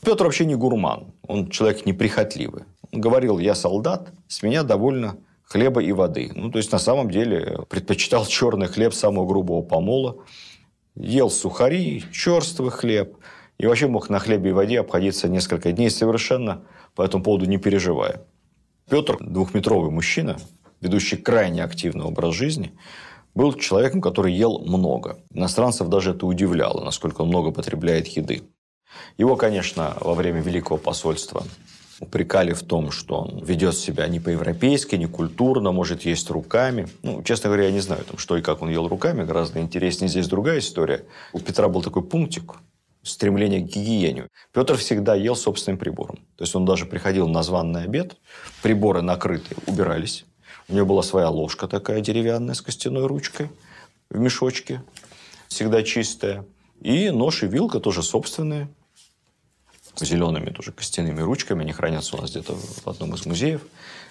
Петр 0.01 0.23
вообще 0.25 0.45
не 0.45 0.55
гурман, 0.55 1.13
он 1.23 1.49
человек 1.49 1.85
неприхотливый 1.85 2.63
говорил, 2.91 3.39
я 3.39 3.55
солдат, 3.55 4.11
с 4.27 4.43
меня 4.43 4.63
довольно 4.63 5.17
хлеба 5.43 5.81
и 5.81 5.91
воды. 5.91 6.31
Ну, 6.35 6.51
то 6.51 6.57
есть, 6.57 6.71
на 6.71 6.79
самом 6.79 7.09
деле, 7.09 7.59
предпочитал 7.69 8.25
черный 8.27 8.67
хлеб 8.67 8.93
самого 8.93 9.25
грубого 9.25 9.61
помола, 9.61 10.17
ел 10.95 11.29
сухари, 11.29 12.03
черствый 12.11 12.71
хлеб, 12.71 13.17
и 13.57 13.67
вообще 13.67 13.87
мог 13.87 14.09
на 14.09 14.19
хлебе 14.19 14.49
и 14.49 14.53
воде 14.53 14.79
обходиться 14.79 15.29
несколько 15.29 15.71
дней 15.71 15.89
совершенно 15.89 16.63
по 16.93 17.01
этому 17.03 17.23
поводу 17.23 17.45
не 17.45 17.57
переживая. 17.57 18.21
Петр, 18.89 19.17
двухметровый 19.19 19.91
мужчина, 19.91 20.37
ведущий 20.81 21.17
крайне 21.17 21.63
активный 21.63 22.05
образ 22.05 22.35
жизни, 22.35 22.73
был 23.33 23.53
человеком, 23.53 24.01
который 24.01 24.33
ел 24.33 24.59
много. 24.59 25.19
Иностранцев 25.33 25.89
даже 25.89 26.11
это 26.11 26.25
удивляло, 26.25 26.83
насколько 26.83 27.21
он 27.21 27.29
много 27.29 27.51
потребляет 27.51 28.07
еды. 28.07 28.43
Его, 29.17 29.35
конечно, 29.35 29.97
во 29.99 30.13
время 30.13 30.41
Великого 30.41 30.77
посольства 30.77 31.43
упрекали 31.99 32.53
в 32.53 32.63
том, 32.63 32.91
что 32.91 33.21
он 33.21 33.43
ведет 33.43 33.75
себя 33.75 34.07
не 34.07 34.19
по-европейски, 34.19 34.95
не 34.95 35.07
культурно, 35.07 35.71
может 35.71 36.03
есть 36.03 36.29
руками. 36.29 36.87
Ну, 37.03 37.23
честно 37.23 37.49
говоря, 37.49 37.65
я 37.65 37.71
не 37.71 37.79
знаю, 37.79 38.03
там, 38.03 38.17
что 38.17 38.37
и 38.37 38.41
как 38.41 38.61
он 38.61 38.69
ел 38.69 38.87
руками. 38.87 39.23
Гораздо 39.23 39.59
интереснее 39.61 40.09
здесь 40.09 40.27
другая 40.27 40.59
история. 40.59 41.05
У 41.33 41.39
Петра 41.39 41.67
был 41.67 41.81
такой 41.81 42.03
пунктик, 42.03 42.55
стремление 43.03 43.61
к 43.61 43.65
гигиене. 43.65 44.27
Петр 44.51 44.77
всегда 44.77 45.15
ел 45.15 45.35
собственным 45.35 45.77
прибором. 45.77 46.17
То 46.35 46.43
есть 46.43 46.55
он 46.55 46.65
даже 46.65 46.85
приходил 46.85 47.27
на 47.27 47.43
званный 47.43 47.83
обед, 47.83 48.17
приборы 48.61 49.01
накрытые 49.01 49.57
убирались. 49.67 50.25
У 50.67 50.73
него 50.73 50.85
была 50.87 51.03
своя 51.03 51.29
ложка 51.29 51.67
такая 51.67 52.01
деревянная 52.01 52.55
с 52.55 52.61
костяной 52.61 53.05
ручкой 53.05 53.49
в 54.09 54.19
мешочке, 54.19 54.83
всегда 55.47 55.83
чистая. 55.83 56.45
И 56.81 57.09
нож 57.09 57.43
и 57.43 57.47
вилка 57.47 57.79
тоже 57.79 58.03
собственные 58.03 58.67
зелеными 60.03 60.49
тоже 60.49 60.71
костяными 60.71 61.21
ручками. 61.21 61.61
Они 61.61 61.71
хранятся 61.71 62.17
у 62.17 62.21
нас 62.21 62.31
где-то 62.31 62.53
в 62.53 62.87
одном 62.87 63.13
из 63.13 63.25
музеев 63.25 63.61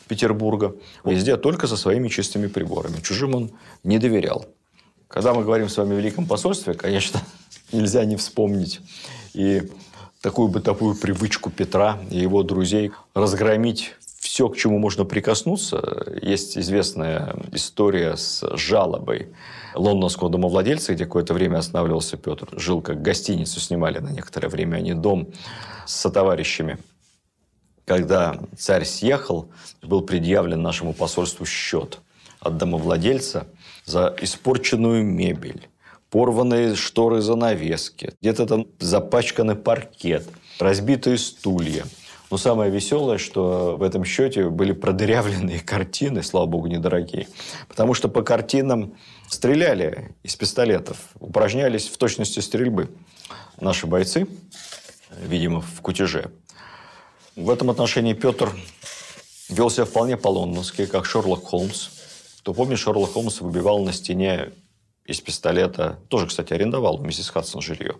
Петербурга. 0.08 0.74
Везде 1.04 1.36
только 1.36 1.66
со 1.66 1.76
своими 1.76 2.08
чистыми 2.08 2.46
приборами. 2.46 3.00
Чужим 3.00 3.34
он 3.34 3.50
не 3.82 3.98
доверял. 3.98 4.46
Когда 5.08 5.34
мы 5.34 5.42
говорим 5.42 5.68
с 5.68 5.76
вами 5.76 5.94
о 5.94 5.98
Великом 5.98 6.26
посольстве, 6.26 6.74
конечно, 6.74 7.20
нельзя 7.72 8.04
не 8.04 8.16
вспомнить 8.16 8.80
и 9.34 9.62
такую 10.20 10.48
бытовую 10.48 10.94
привычку 10.94 11.50
Петра 11.50 11.98
и 12.10 12.18
его 12.18 12.42
друзей 12.42 12.92
разгромить 13.14 13.94
все, 14.34 14.48
к 14.48 14.56
чему 14.56 14.78
можно 14.78 15.04
прикоснуться. 15.04 16.06
Есть 16.22 16.56
известная 16.56 17.36
история 17.52 18.16
с 18.16 18.42
жалобой 18.56 19.28
лондонского 19.74 20.30
домовладельца, 20.30 20.94
где 20.94 21.04
какое-то 21.04 21.34
время 21.34 21.58
останавливался 21.58 22.16
Петр. 22.16 22.48
Жил 22.58 22.80
как 22.80 23.02
гостиницу, 23.02 23.60
снимали 23.60 23.98
на 23.98 24.08
некоторое 24.08 24.48
время 24.48 24.76
они 24.76 24.94
дом 24.94 25.28
с 25.86 25.94
сотоварищами. 25.94 26.78
Когда 27.84 28.38
царь 28.56 28.84
съехал, 28.84 29.50
был 29.82 30.02
предъявлен 30.02 30.62
нашему 30.62 30.94
посольству 30.94 31.44
счет 31.44 32.00
от 32.40 32.56
домовладельца 32.56 33.46
за 33.84 34.14
испорченную 34.20 35.04
мебель, 35.04 35.68
порванные 36.10 36.76
шторы 36.76 37.20
занавески, 37.20 38.12
где-то 38.20 38.46
там 38.46 38.66
запачканный 38.78 39.56
паркет, 39.56 40.26
разбитые 40.58 41.18
стулья. 41.18 41.84
Но 42.30 42.38
самое 42.38 42.70
веселое, 42.70 43.18
что 43.18 43.76
в 43.76 43.82
этом 43.82 44.04
счете 44.04 44.48
были 44.48 44.72
продырявленные 44.72 45.60
картины, 45.64 46.22
слава 46.22 46.46
богу, 46.46 46.66
недорогие. 46.68 47.28
Потому 47.68 47.94
что 47.94 48.08
по 48.08 48.22
картинам 48.22 48.94
стреляли 49.28 50.14
из 50.22 50.34
пистолетов, 50.36 50.96
упражнялись 51.20 51.88
в 51.88 51.98
точности 51.98 52.40
стрельбы 52.40 52.88
наши 53.60 53.86
бойцы 53.86 54.26
видимо, 55.20 55.60
в 55.60 55.80
кутеже. 55.80 56.32
В 57.36 57.50
этом 57.50 57.70
отношении 57.70 58.12
Петр 58.12 58.52
вел 59.48 59.70
себя 59.70 59.84
вполне 59.84 60.16
по-лондонски, 60.16 60.86
как 60.86 61.04
Шерлок 61.06 61.44
Холмс. 61.44 61.88
Кто 62.40 62.54
помнит, 62.54 62.78
Шерлок 62.78 63.12
Холмс 63.12 63.40
выбивал 63.40 63.84
на 63.84 63.92
стене 63.92 64.52
из 65.04 65.20
пистолета, 65.20 65.98
тоже, 66.08 66.26
кстати, 66.26 66.52
арендовал 66.52 66.98
миссис 66.98 67.28
Хадсон 67.28 67.60
жилье, 67.60 67.96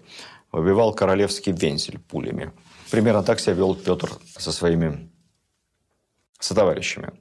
выбивал 0.53 0.95
королевский 0.95 1.53
вензель 1.53 1.99
пулями. 1.99 2.53
Примерно 2.91 3.23
так 3.23 3.41
себя 3.41 3.55
вел 3.55 3.75
Петр 3.75 4.11
со 4.37 4.53
своими 4.53 5.11
сотоварищами. 6.39 7.13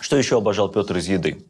Что 0.00 0.16
еще 0.16 0.36
обожал 0.36 0.68
Петр 0.70 0.96
из 0.96 1.08
еды? 1.08 1.46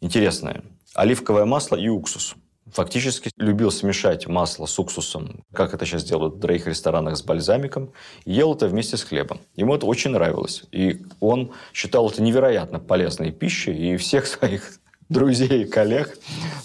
Интересное. 0.00 0.62
Оливковое 0.94 1.44
масло 1.44 1.76
и 1.76 1.88
уксус– 1.88 2.34
фактически 2.76 3.30
любил 3.38 3.70
смешать 3.70 4.26
масло 4.26 4.66
с 4.66 4.78
уксусом, 4.78 5.44
как 5.52 5.72
это 5.72 5.86
сейчас 5.86 6.04
делают 6.04 6.34
в 6.34 6.38
дорогих 6.38 6.66
ресторанах 6.66 7.16
с 7.16 7.22
бальзамиком, 7.22 7.92
и 8.26 8.32
ел 8.34 8.54
это 8.54 8.68
вместе 8.68 8.98
с 8.98 9.02
хлебом. 9.02 9.40
Ему 9.54 9.74
это 9.74 9.86
очень 9.86 10.10
нравилось. 10.10 10.64
И 10.72 11.00
он 11.20 11.52
считал 11.72 12.10
это 12.10 12.22
невероятно 12.22 12.78
полезной 12.78 13.32
пищей, 13.32 13.94
и 13.94 13.96
всех 13.96 14.26
своих 14.26 14.74
друзей 15.08 15.62
и 15.62 15.64
коллег 15.64 16.18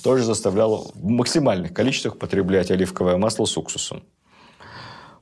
тоже 0.04 0.26
заставлял 0.26 0.92
в 0.94 1.08
максимальных 1.08 1.74
количествах 1.74 2.20
потреблять 2.20 2.72
оливковое 2.72 3.16
масло 3.16 3.46
с 3.46 3.56
уксусом. 3.56 4.04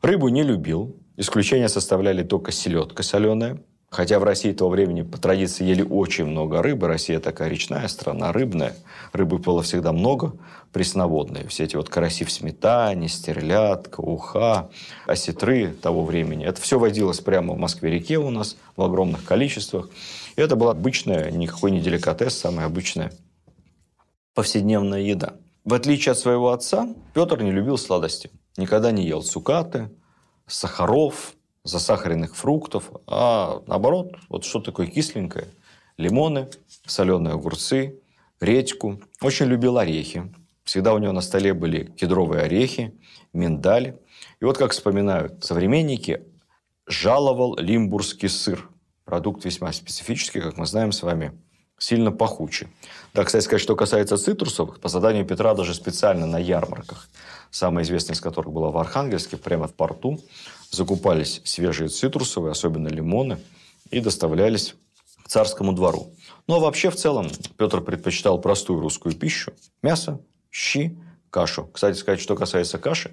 Рыбу 0.02 0.30
не 0.30 0.42
любил. 0.42 0.96
Исключение 1.18 1.70
составляли 1.70 2.24
только 2.24 2.52
селедка 2.52 3.04
соленая. 3.04 3.62
Хотя 3.90 4.20
в 4.20 4.24
России 4.24 4.54
того 4.54 4.70
времени 4.70 5.02
по 5.02 5.18
традиции 5.18 5.66
ели 5.66 5.82
очень 5.82 6.26
много 6.26 6.62
рыбы. 6.62 6.88
Россия 6.88 7.20
такая 7.20 7.50
речная 7.50 7.88
страна, 7.88 8.32
рыбная. 8.32 8.76
Рыбы 9.14 9.40
было 9.40 9.64
всегда 9.64 9.92
много, 9.92 10.34
пресноводные. 10.72 11.48
Все 11.48 11.64
эти 11.64 11.76
вот 11.76 11.90
караси 11.90 12.24
в 12.24 12.32
сметане, 12.32 13.08
стерлядка, 13.08 14.02
уха, 14.02 14.70
осетры 15.08 15.70
того 15.72 16.06
времени. 16.06 16.46
Это 16.46 16.62
все 16.62 16.78
водилось 16.78 17.20
прямо 17.20 17.56
в 17.56 17.58
Москве-реке 17.58 18.20
у 18.20 18.30
нас 18.30 18.58
в 18.76 18.84
огромных 18.84 19.26
количествах. 19.26 19.90
И 20.36 20.42
это 20.42 20.56
была 20.56 20.72
обычная, 20.72 21.32
никакой 21.32 21.72
не 21.72 21.82
деликатес, 21.82 22.38
самая 22.38 22.68
обычная 22.68 23.12
повседневная 24.40 25.02
еда. 25.02 25.34
В 25.66 25.74
отличие 25.74 26.14
от 26.14 26.18
своего 26.18 26.52
отца, 26.52 26.88
Петр 27.14 27.42
не 27.42 27.52
любил 27.52 27.78
сладости. 27.78 28.32
Никогда 28.56 28.92
не 28.92 29.06
ел 29.06 29.22
цукаты, 29.22 29.90
сахаров, 30.48 31.34
засахаренных 31.64 32.36
фруктов, 32.36 32.92
а 33.08 33.62
наоборот, 33.68 34.16
вот 34.30 34.46
что 34.46 34.60
такое 34.60 34.88
кисленькое, 34.88 35.48
лимоны, 35.98 36.50
соленые 36.86 37.34
огурцы, 37.34 38.00
редьку. 38.40 39.02
Очень 39.22 39.48
любил 39.48 39.78
орехи. 39.78 40.34
Всегда 40.64 40.94
у 40.94 40.98
него 40.98 41.12
на 41.12 41.22
столе 41.22 41.54
были 41.54 41.86
кедровые 41.86 42.44
орехи, 42.44 42.94
миндаль. 43.34 43.98
И 44.40 44.46
вот 44.46 44.58
как 44.58 44.72
вспоминают 44.72 45.44
современники, 45.44 46.24
жаловал 46.88 47.58
лимбургский 47.58 48.30
сыр. 48.30 48.70
Продукт 49.04 49.44
весьма 49.44 49.74
специфический, 49.74 50.42
как 50.42 50.58
мы 50.58 50.66
знаем 50.66 50.92
с 50.92 51.02
вами, 51.02 51.34
сильно 51.80 52.12
пахучий. 52.12 52.68
Да, 53.14 53.24
кстати 53.24 53.44
сказать, 53.44 53.62
что 53.62 53.76
касается 53.76 54.18
цитрусовых, 54.18 54.80
по 54.80 54.90
заданию 54.90 55.26
Петра 55.26 55.54
даже 55.56 55.74
специально 55.74 56.26
на 56.26 56.38
ярмарках, 56.38 57.10
самая 57.50 57.84
известная 57.84 58.16
из 58.16 58.22
которых 58.22 58.54
была 58.54 58.70
в 58.70 58.78
Архангельске, 58.78 59.38
прямо 59.38 59.68
в 59.68 59.74
порту, 59.74 60.20
закупались 60.70 61.42
свежие 61.46 61.90
цитрусовые, 61.90 62.52
особенно 62.52 62.88
лимоны, 62.88 63.40
и 63.90 64.00
доставлялись 64.00 64.76
к 65.24 65.30
царскому 65.30 65.74
двору. 65.74 66.14
Ну, 66.48 66.56
а 66.56 66.60
вообще, 66.60 66.90
в 66.90 66.96
целом, 66.96 67.30
Петр 67.58 67.82
предпочитал 67.82 68.40
простую 68.40 68.82
русскую 68.82 69.16
пищу. 69.16 69.54
Мясо, 69.82 70.20
щи, 70.52 70.98
кашу. 71.30 71.70
Кстати 71.74 71.98
сказать, 71.98 72.20
что 72.20 72.36
касается 72.36 72.78
каши, 72.78 73.12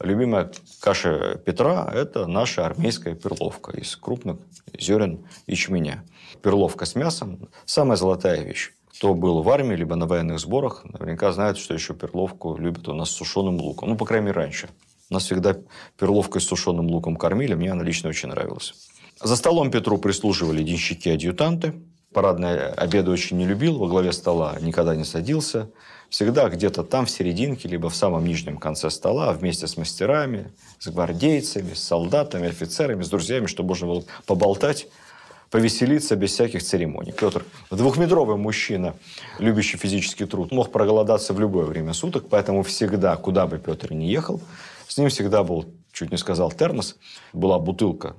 любимая 0.00 0.50
каша 0.80 1.40
Петра– 1.44 1.90
это 1.94 2.26
наша 2.26 2.66
армейская 2.66 3.14
перловка 3.14 3.72
из 3.72 3.96
крупных 3.96 4.38
зерен 4.78 5.26
ячменя. 5.46 6.04
Перловка 6.42 6.86
с 6.86 6.94
мясом– 6.94 7.48
самая 7.64 7.96
золотая 7.96 8.42
вещь. 8.42 8.72
Кто 8.96 9.14
был 9.14 9.42
в 9.42 9.50
армии, 9.50 9.76
либо 9.76 9.94
на 9.94 10.06
военных 10.06 10.38
сборах, 10.38 10.84
наверняка 10.84 11.30
знает, 11.32 11.58
что 11.58 11.74
еще 11.74 11.92
перловку 11.92 12.56
любят 12.56 12.88
у 12.88 12.94
нас 12.94 13.10
с 13.10 13.14
сушеным 13.14 13.60
луком. 13.60 13.90
Ну, 13.90 13.96
по 13.96 14.06
крайней 14.06 14.26
мере, 14.26 14.36
раньше. 14.40 14.68
Нас 15.10 15.24
всегда 15.24 15.56
перловкой 15.98 16.40
с 16.40 16.46
сушеным 16.46 16.86
луком 16.86 17.16
кормили. 17.16 17.54
Мне 17.54 17.72
она 17.72 17.84
лично 17.84 18.08
очень 18.08 18.30
нравилась. 18.30 18.74
За 19.20 19.36
столом 19.36 19.70
Петру 19.70 19.98
прислуживали 19.98 20.62
денщики-адъютанты. 20.62 21.74
Парадные 22.12 22.68
обеды 22.68 23.10
очень 23.10 23.36
не 23.36 23.46
любил. 23.46 23.78
Во 23.78 23.86
главе 23.86 24.12
стола 24.12 24.56
никогда 24.60 24.96
не 24.96 25.04
садился. 25.04 25.70
Всегда 26.08 26.48
где-то 26.48 26.82
там, 26.82 27.06
в 27.06 27.10
серединке, 27.10 27.68
либо 27.68 27.90
в 27.90 27.96
самом 27.96 28.24
нижнем 28.24 28.58
конце 28.58 28.90
стола, 28.90 29.32
вместе 29.32 29.66
с 29.66 29.76
мастерами, 29.76 30.52
с 30.78 30.88
гвардейцами, 30.88 31.74
с 31.74 31.82
солдатами, 31.82 32.48
офицерами, 32.48 33.02
с 33.02 33.08
друзьями, 33.08 33.46
чтобы 33.46 33.70
можно 33.70 33.86
было 33.86 34.04
поболтать 34.24 34.86
повеселиться 35.50 36.16
без 36.16 36.32
всяких 36.32 36.62
церемоний. 36.62 37.12
Петр, 37.12 37.44
двухметровый 37.70 38.36
мужчина, 38.36 38.94
любящий 39.38 39.76
физический 39.76 40.24
труд, 40.24 40.52
мог 40.52 40.72
проголодаться 40.72 41.32
в 41.32 41.40
любое 41.40 41.64
время 41.66 41.92
суток, 41.92 42.26
поэтому 42.28 42.62
всегда, 42.62 43.16
куда 43.16 43.46
бы 43.46 43.58
Петр 43.58 43.92
ни 43.92 44.04
ехал, 44.04 44.40
с 44.88 44.98
ним 44.98 45.08
всегда 45.08 45.44
был, 45.44 45.66
чуть 45.92 46.10
не 46.10 46.18
сказал, 46.18 46.50
термос, 46.50 46.96
была 47.32 47.58
бутылка 47.58 48.16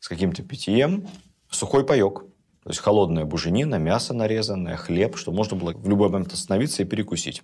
с 0.00 0.08
каким-то 0.08 0.42
питьем, 0.42 1.06
сухой 1.50 1.84
паек. 1.84 2.24
То 2.64 2.70
есть 2.70 2.80
холодная 2.80 3.24
буженина, 3.24 3.76
мясо 3.76 4.12
нарезанное, 4.12 4.76
хлеб, 4.76 5.16
что 5.16 5.32
можно 5.32 5.56
было 5.56 5.72
в 5.72 5.88
любой 5.88 6.10
момент 6.10 6.32
остановиться 6.32 6.82
и 6.82 6.86
перекусить. 6.86 7.42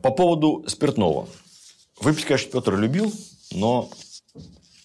По 0.00 0.10
поводу 0.10 0.64
спиртного. 0.68 1.28
Выпить, 2.00 2.24
конечно, 2.24 2.52
Петр 2.52 2.76
любил, 2.76 3.12
но 3.52 3.90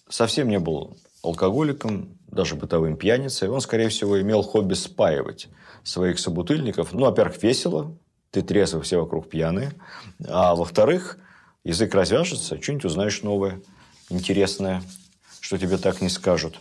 совсем 0.08 0.48
не 0.48 0.58
был 0.58 0.96
алкоголиком, 1.26 2.16
даже 2.26 2.54
бытовым 2.54 2.96
пьяницей. 2.96 3.48
Он, 3.48 3.60
скорее 3.60 3.88
всего, 3.88 4.20
имел 4.20 4.42
хобби 4.42 4.74
спаивать 4.74 5.48
своих 5.82 6.18
собутыльников. 6.18 6.92
Ну, 6.92 7.02
во-первых, 7.02 7.42
весело, 7.42 7.96
ты 8.30 8.42
трезвый, 8.42 8.82
все 8.82 9.00
вокруг 9.00 9.28
пьяные. 9.28 9.72
А 10.28 10.54
во-вторых, 10.54 11.18
язык 11.64 11.94
развяжется, 11.94 12.60
что-нибудь 12.60 12.86
узнаешь 12.86 13.22
новое, 13.22 13.60
интересное, 14.10 14.82
что 15.40 15.58
тебе 15.58 15.78
так 15.78 16.00
не 16.00 16.08
скажут. 16.08 16.58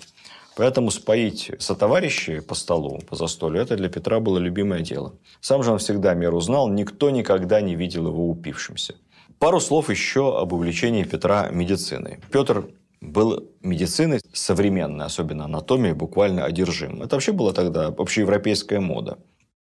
Поэтому 0.55 0.89
споить 0.89 1.51
сотоварищей 1.59 2.41
по 2.41 2.55
столу, 2.55 3.01
по 3.09 3.15
застолью, 3.17 3.61
это 3.61 3.75
для 3.75 3.89
Петра 3.89 4.21
было 4.21 4.37
любимое 4.37 4.79
дело. 4.79 5.15
Сам 5.41 5.63
же 5.63 5.71
он 5.71 5.79
всегда 5.79 6.13
меру 6.13 6.39
знал, 6.39 6.69
никто 6.69 7.09
никогда 7.09 7.59
не 7.59 7.75
видел 7.75 8.07
его 8.07 8.29
упившимся. 8.29 8.95
Пару 9.37 9.59
слов 9.59 9.89
еще 9.89 10.39
об 10.39 10.53
увлечении 10.53 11.03
Петра 11.03 11.49
медициной. 11.49 12.19
Петр 12.31 12.69
был 13.11 13.51
медициной 13.61 14.19
современной, 14.33 15.05
особенно 15.05 15.45
анатомией, 15.45 15.93
буквально 15.93 16.45
одержим. 16.45 17.01
Это 17.01 17.15
вообще 17.15 17.31
была 17.31 17.53
тогда 17.53 17.87
общеевропейская 17.87 18.79
мода. 18.79 19.17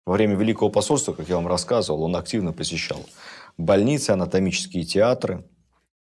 Во 0.06 0.14
время 0.14 0.36
Великого 0.36 0.70
посольства, 0.70 1.14
как 1.14 1.30
я 1.30 1.36
вам 1.36 1.48
рассказывал, 1.48 2.04
он 2.04 2.16
активно 2.16 2.52
посещал 2.52 3.00
больницы, 3.58 4.12
анатомические 4.12 4.84
театры. 4.84 5.46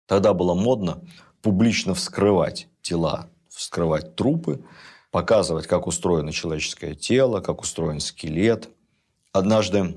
Тогда 0.07 0.35
было 0.35 0.55
модно 0.55 1.03
публично 1.43 1.95
вскрывать 1.95 2.69
тела, 2.81 3.29
вскрывать 3.49 4.17
трупы, 4.17 4.65
показывать, 5.11 5.67
как 5.67 5.87
устроено 5.87 6.33
человеческое 6.33 6.95
тело, 6.95 7.41
как 7.41 7.61
устроен 7.61 8.01
скелет. 8.01 8.71
Однажды 9.33 9.95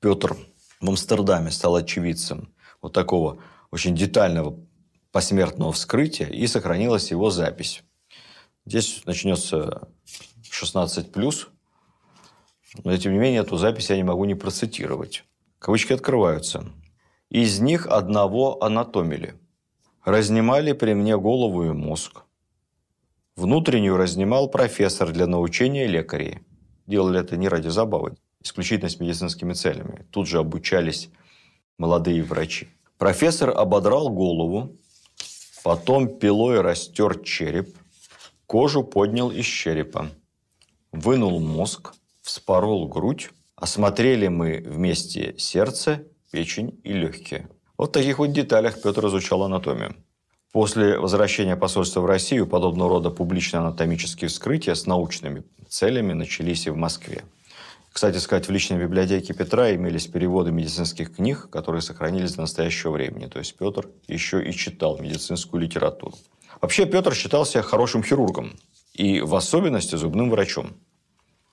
Петр 0.00 0.36
в 0.80 0.88
Амстердаме 0.88 1.50
стал 1.50 1.76
очевидцем 1.76 2.54
вот 2.80 2.92
такого 2.92 3.38
очень 3.70 3.94
детального 3.94 4.58
посмертного 5.16 5.72
вскрытия, 5.72 6.26
и 6.26 6.46
сохранилась 6.46 7.10
его 7.10 7.30
запись. 7.30 7.82
Здесь 8.66 9.00
начнется 9.06 9.88
16+, 10.42 11.46
но 12.84 12.96
тем 12.98 13.14
не 13.14 13.18
менее 13.18 13.40
эту 13.40 13.56
запись 13.56 13.88
я 13.88 13.96
не 13.96 14.02
могу 14.02 14.26
не 14.26 14.34
процитировать. 14.34 15.24
Кавычки 15.58 15.94
открываются. 15.94 16.66
Из 17.30 17.60
них 17.60 17.86
одного 17.86 18.62
анатомили. 18.62 19.36
Разнимали 20.04 20.72
при 20.72 20.92
мне 20.92 21.16
голову 21.16 21.64
и 21.64 21.72
мозг. 21.72 22.24
Внутреннюю 23.36 23.96
разнимал 23.96 24.50
профессор 24.50 25.12
для 25.12 25.26
научения 25.26 25.86
лекарей. 25.86 26.40
Делали 26.86 27.20
это 27.20 27.38
не 27.38 27.48
ради 27.48 27.68
забавы, 27.68 28.16
исключительно 28.42 28.90
с 28.90 29.00
медицинскими 29.00 29.54
целями. 29.54 30.06
Тут 30.10 30.28
же 30.28 30.40
обучались 30.40 31.08
молодые 31.78 32.22
врачи. 32.22 32.68
Профессор 32.98 33.56
ободрал 33.56 34.10
голову, 34.10 34.76
потом 35.66 36.06
пилой 36.06 36.60
растер 36.60 37.18
череп, 37.24 37.76
кожу 38.46 38.84
поднял 38.84 39.32
из 39.32 39.46
черепа, 39.46 40.12
вынул 40.92 41.40
мозг, 41.40 41.92
вспорол 42.22 42.86
грудь, 42.86 43.30
осмотрели 43.56 44.28
мы 44.28 44.62
вместе 44.64 45.34
сердце, 45.38 46.04
печень 46.30 46.80
и 46.84 46.92
легкие. 46.92 47.48
Вот 47.76 47.88
в 47.88 47.92
таких 47.94 48.20
вот 48.20 48.30
деталях 48.30 48.80
Петр 48.80 49.08
изучал 49.08 49.42
анатомию. 49.42 49.96
После 50.52 51.00
возвращения 51.00 51.56
посольства 51.56 52.00
в 52.00 52.06
Россию 52.06 52.46
подобного 52.46 52.90
рода 52.90 53.10
публичные 53.10 53.58
анатомические 53.58 54.28
вскрытия 54.28 54.76
с 54.76 54.86
научными 54.86 55.42
целями 55.68 56.12
начались 56.12 56.68
и 56.68 56.70
в 56.70 56.76
Москве. 56.76 57.24
Кстати 57.96 58.18
сказать, 58.18 58.46
в 58.46 58.50
личной 58.50 58.76
библиотеке 58.76 59.32
Петра 59.32 59.74
имелись 59.74 60.06
переводы 60.06 60.52
медицинских 60.52 61.16
книг, 61.16 61.48
которые 61.48 61.80
сохранились 61.80 62.34
до 62.34 62.42
настоящего 62.42 62.90
времени. 62.90 63.24
То 63.24 63.38
есть 63.38 63.56
Петр 63.56 63.88
еще 64.06 64.46
и 64.46 64.52
читал 64.52 64.98
медицинскую 64.98 65.62
литературу. 65.62 66.14
Вообще 66.60 66.84
Петр 66.84 67.14
считался 67.14 67.62
хорошим 67.62 68.02
хирургом 68.02 68.52
и 68.92 69.22
в 69.22 69.34
особенности 69.34 69.96
зубным 69.96 70.28
врачом. 70.28 70.76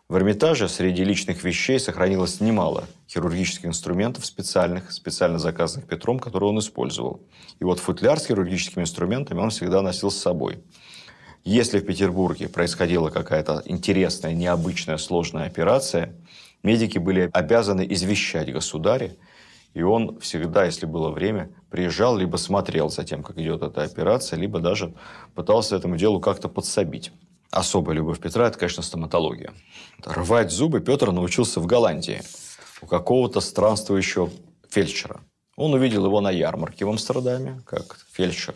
В 0.10 0.18
Эрмитаже 0.18 0.68
среди 0.68 1.06
личных 1.06 1.46
вещей 1.46 1.80
сохранилось 1.80 2.42
немало 2.42 2.90
хирургических 3.10 3.68
инструментов 3.68 4.26
специальных, 4.26 4.92
специально 4.92 5.40
заказанных 5.40 5.88
Петром, 5.88 6.20
которые 6.20 6.50
он 6.50 6.60
использовал. 6.60 7.22
И 7.62 7.64
вот 7.64 7.80
футляр 7.80 8.20
с 8.20 8.26
хирургическими 8.26 8.84
инструментами 8.84 9.40
он 9.40 9.50
всегда 9.50 9.82
носил 9.82 10.12
с 10.12 10.18
собой. 10.18 10.62
Если 11.44 11.80
в 11.80 11.86
Петербурге 11.86 12.48
происходила 12.48 13.10
какая-то 13.10 13.64
интересная, 13.66 14.34
необычная, 14.34 14.98
сложная 14.98 15.46
операция, 15.46 16.16
медики 16.64 16.98
были 16.98 17.30
обязаны 17.34 17.86
извещать 17.90 18.52
государя, 18.52 19.16
и 19.74 19.82
он 19.82 20.20
всегда, 20.20 20.66
если 20.66 20.86
было 20.86 21.10
время, 21.10 21.50
приезжал, 21.70 22.16
либо 22.16 22.38
смотрел 22.38 22.90
за 22.90 23.04
тем, 23.04 23.24
как 23.24 23.38
идет 23.38 23.62
эта 23.64 23.84
операция, 23.84 24.40
либо 24.40 24.60
даже 24.60 24.94
пытался 25.36 25.76
этому 25.76 25.98
делу 25.98 26.20
как-то 26.20 26.48
подсобить 26.48 27.12
особая 27.54 27.96
любовь 27.96 28.20
Петра– 28.20 28.48
это, 28.48 28.58
конечно, 28.58 28.82
стоматология. 28.84 29.54
Рвать 30.04 30.52
зубы 30.52 30.82
Петр 30.82 31.12
научился 31.12 31.60
в 31.60 31.68
Голландии 31.68 32.22
у 32.82 32.88
какого-то 32.88 33.40
странствующего 33.42 34.30
фельдшера. 34.70 35.22
Он 35.56 35.74
увидел 35.74 36.06
его 36.06 36.20
на 36.20 36.32
ярмарке 36.32 36.86
в 36.86 36.90
Амстердаме, 36.90 37.62
как 37.66 38.00
фельдшер 38.12 38.56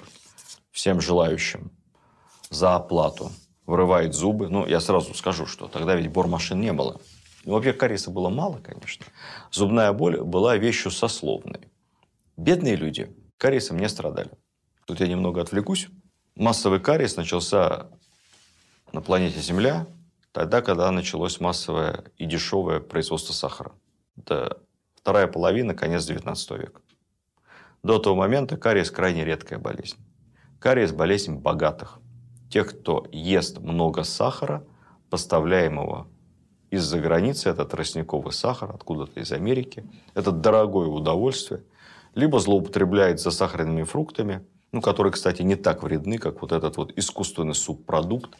всем 0.72 1.00
желающим 1.00 1.72
за 2.50 2.76
оплату 2.76 3.32
вырывает 3.66 4.14
зубы. 4.14 4.50
Ну, 4.50 4.66
я 4.66 4.80
сразу 4.80 5.14
скажу, 5.14 5.45
что 5.45 5.68
тогда 5.68 5.95
ведь 5.95 6.12
бормашин 6.12 6.60
не 6.60 6.74
было. 6.74 7.00
Ну, 7.45 7.54
вообще, 7.54 7.74
кариеса 7.74 8.12
было 8.12 8.30
мало, 8.30 8.58
конечно. 8.58 9.06
Зубная 9.52 9.93
боль 9.93 10.22
была 10.22 10.58
вещью 10.58 10.91
сословной. 10.91 11.70
Бедные 12.36 12.76
люди 12.76 13.16
кариесом 13.38 13.78
не 13.78 13.88
страдали. 13.89 14.32
Тут 14.86 15.00
я 15.00 15.08
немного 15.08 15.41
отвлекусь. 15.41 15.88
Массовый 16.36 16.80
кариес 16.80 17.16
начался 17.18 17.88
на 18.93 19.02
планете 19.02 19.39
Земля 19.39 19.88
тогда, 20.32 20.62
когда 20.62 20.89
началось 20.91 21.39
массовое 21.39 22.06
и 22.18 22.26
дешевое 22.26 22.80
производство 22.80 23.34
сахара. 23.34 23.72
Это 24.18 24.62
вторая 24.95 25.28
половина, 25.28 25.74
конец 25.74 26.06
19 26.06 26.52
века. 26.52 26.82
До 27.84 28.00
того 28.00 28.16
момента 28.16 28.58
кариес 28.58 28.91
крайне 28.91 29.26
редкая 29.26 29.60
болезнь. 29.60 29.98
Кариес– 30.60 30.91
болезнь 30.93 31.36
богатых. 31.36 32.00
Тех, 32.50 32.70
кто 32.70 33.06
ест 33.12 33.60
много 33.60 34.04
сахара, 34.04 34.66
поставляемого 35.10 36.08
из-за 36.70 37.00
границы, 37.00 37.50
это 37.50 37.66
тростниковый 37.66 38.34
сахар, 38.34 38.72
откуда-то 38.74 39.20
из 39.20 39.32
Америки. 39.32 39.86
Это 40.14 40.32
дорогое 40.32 40.88
удовольствие. 40.88 41.64
Либо 42.14 42.39
злоупотребляет 42.39 43.20
за 43.20 43.32
сахарными 43.32 43.84
фруктами, 43.84 44.45
ну, 44.72 44.82
которые, 44.82 45.14
кстати, 45.14 45.41
не 45.43 45.56
так 45.56 45.84
вредны, 45.84 46.18
как 46.18 46.41
вот 46.41 46.52
этот 46.52 46.78
вот 46.78 46.91
искусственный 46.98 47.56
субпродукт, 47.56 48.38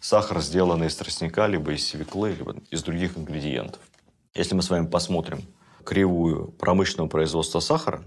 сахар, 0.00 0.40
сделанный 0.40 0.86
из 0.88 0.96
тростника, 0.96 1.46
либо 1.46 1.72
из 1.72 1.86
свеклы, 1.86 2.32
либо 2.32 2.56
из 2.70 2.82
других 2.82 3.16
ингредиентов. 3.16 3.80
Если 4.34 4.54
мы 4.54 4.62
с 4.62 4.70
вами 4.70 4.86
посмотрим 4.86 5.42
кривую 5.84 6.52
промышленного 6.52 7.08
производства 7.08 7.60
сахара 7.60 8.02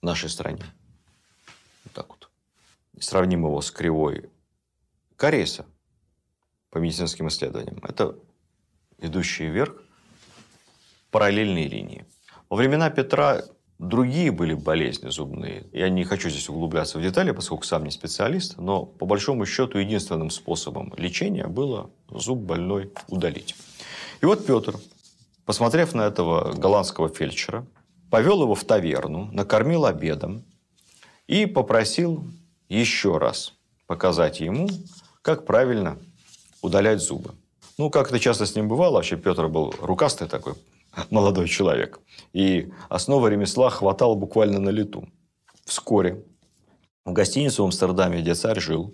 в 0.00 0.04
нашей 0.04 0.30
стране, 0.30 0.64
вот 1.84 1.92
так 1.92 2.08
вот, 2.08 2.30
сравним 2.98 3.44
его 3.44 3.60
с 3.60 3.70
кривой 3.70 4.30
кариеса 5.20 5.66
по 6.70 6.78
медицинским 6.78 7.28
исследованиям, 7.28 7.78
это 7.82 8.16
идущие 8.98 9.50
вверх 9.50 9.74
параллельные 11.10 11.68
линии. 11.68 12.06
Во 12.48 12.56
времена 12.56 12.90
Петра 12.90 13.42
Другие 13.80 14.30
были 14.30 14.52
болезни 14.52 15.08
зубные. 15.08 15.66
Я 15.72 15.88
не 15.88 16.04
хочу 16.04 16.28
здесь 16.28 16.50
углубляться 16.50 16.98
в 16.98 17.02
детали, 17.02 17.30
поскольку 17.30 17.64
сам 17.64 17.84
не 17.84 17.90
специалист, 17.90 18.58
но 18.58 18.84
по 18.84 19.06
большому 19.06 19.46
счету 19.46 19.78
единственным 19.78 20.28
способом 20.28 20.92
лечения 20.98 21.46
было 21.46 21.90
зуб 22.10 22.40
больной 22.40 22.92
удалить. 23.08 23.56
И 24.20 24.26
вот 24.26 24.44
Петр, 24.44 24.74
посмотрев 25.46 25.94
на 25.94 26.02
этого 26.02 26.52
голландского 26.52 27.08
фельдшера, 27.08 27.66
повел 28.10 28.42
его 28.42 28.54
в 28.54 28.64
таверну, 28.64 29.30
накормил 29.32 29.86
обедом 29.86 30.44
и 31.26 31.46
попросил 31.46 32.22
еще 32.68 33.16
раз 33.16 33.54
показать 33.86 34.40
ему, 34.40 34.68
как 35.34 35.46
правильно 35.46 35.96
удалять 36.60 37.00
зубы. 37.00 37.34
Ну, 37.78 37.88
как 37.88 38.08
это 38.08 38.18
часто 38.18 38.46
с 38.46 38.56
ним 38.56 38.68
бывало, 38.68 38.94
вообще 38.94 39.16
Петр 39.16 39.46
был 39.46 39.72
рукастый 39.80 40.28
такой, 40.28 40.54
молодой 41.10 41.48
человек. 41.48 42.00
И 42.32 42.72
основа 42.88 43.28
ремесла 43.28 43.70
хватало 43.70 44.14
буквально 44.16 44.58
на 44.58 44.70
лету. 44.70 45.08
Вскоре 45.64 46.24
в 47.04 47.12
гостиницу 47.12 47.62
в 47.62 47.66
Амстердаме, 47.66 48.20
где 48.20 48.34
царь 48.34 48.60
жил, 48.60 48.92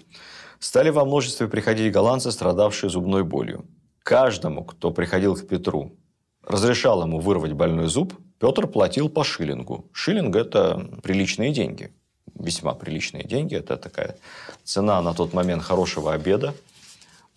стали 0.58 0.90
во 0.90 1.04
множестве 1.04 1.48
приходить 1.48 1.92
голландцы, 1.92 2.30
страдавшие 2.30 2.90
зубной 2.90 3.24
болью. 3.24 3.64
Каждому, 4.02 4.62
кто 4.64 4.90
приходил 4.90 5.36
к 5.36 5.48
Петру, 5.48 5.96
разрешал 6.42 7.02
ему 7.02 7.18
вырвать 7.18 7.52
больной 7.52 7.86
зуб, 7.86 8.12
Петр 8.38 8.66
платил 8.66 9.08
по 9.08 9.24
шиллингу. 9.24 9.88
Шиллинг– 9.92 10.36
это 10.36 10.86
приличные 11.02 11.52
деньги. 11.52 11.92
Весьма 12.38 12.74
приличные 12.74 13.24
деньги. 13.24 13.54
Это 13.54 13.76
такая 13.76 14.16
цена 14.64 15.00
на 15.02 15.14
тот 15.14 15.32
момент 15.32 15.62
хорошего 15.62 16.12
обеда 16.12 16.54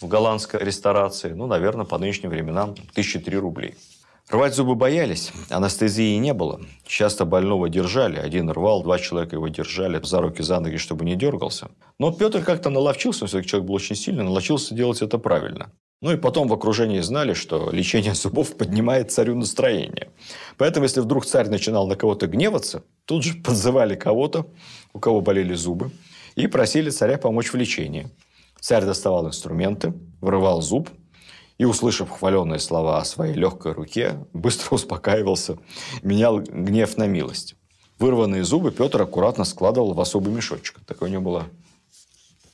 в 0.01 0.07
голландской 0.07 0.59
ресторации. 0.59 1.31
Ну, 1.31 1.47
наверное, 1.47 1.85
по 1.85 1.97
нынешним 1.97 2.29
временам 2.29 2.75
тысячи 2.93 3.19
три 3.19 3.37
рублей. 3.37 3.75
Рвать 4.29 4.53
зубы 4.53 4.75
боялись, 4.75 5.31
анестезии 5.49 6.15
не 6.17 6.35
было. 6.35 6.61
Часто 6.85 7.25
больного 7.25 7.67
держали. 7.67 8.19
Один 8.19 8.51
рвал, 8.51 8.83
два 8.83 8.99
человека 8.99 9.35
его 9.35 9.47
держали 9.47 9.99
за 10.03 10.21
руки, 10.21 10.43
за 10.43 10.59
ноги, 10.59 10.77
чтобы 10.77 11.03
не 11.03 11.15
дергался. 11.15 11.71
Но 11.97 12.11
Петр 12.11 12.43
как-то 12.43 12.69
наловчился, 12.69 13.23
он 13.23 13.27
все-таки 13.27 13.49
человек 13.49 13.67
был 13.67 13.75
очень 13.75 13.95
сильный, 13.95 14.23
наловчился 14.23 14.75
делать 14.75 15.01
это 15.01 15.17
правильно. 15.17 15.71
Ну 16.01 16.13
и 16.13 16.17
потом 16.17 16.47
в 16.47 16.53
окружении 16.53 17.01
знали, 17.01 17.33
что 17.33 17.71
лечение 17.71 18.13
зубов 18.15 18.55
поднимает 18.55 19.11
царю 19.11 19.35
настроение. 19.35 20.09
Поэтому, 20.57 20.85
если 20.85 21.01
вдруг 21.01 21.25
царь 21.25 21.49
начинал 21.49 21.87
на 21.87 21.97
кого-то 21.97 22.27
гневаться, 22.27 22.83
тут 23.05 23.23
же 23.23 23.33
подзывали 23.33 23.95
кого-то, 23.95 24.47
у 24.93 24.99
кого 24.99 25.19
болели 25.19 25.53
зубы, 25.55 25.91
и 26.35 26.47
просили 26.47 26.89
царя 26.89 27.17
помочь 27.17 27.51
в 27.51 27.55
лечении. 27.55 28.09
Царь 28.61 28.85
доставал 28.85 29.27
инструменты, 29.27 29.93
вырывал 30.21 30.61
зуб 30.61 30.89
и, 31.57 31.65
услышав 31.65 32.09
хваленные 32.09 32.59
слова 32.59 32.99
о 32.99 33.05
своей 33.05 33.33
легкой 33.33 33.73
руке, 33.73 34.25
быстро 34.31 34.75
успокаивался, 34.75 35.57
менял 36.01 36.39
гнев 36.39 36.95
на 36.95 37.07
милость. 37.07 37.55
Вырванные 37.99 38.45
зубы 38.45 38.71
Петр 38.71 39.01
аккуратно 39.01 39.43
складывал 39.43 39.93
в 39.93 39.99
особый 39.99 40.33
мешочек. 40.33 40.79
Такой 40.85 41.09
у 41.09 41.11
него 41.11 41.23
был 41.23 41.43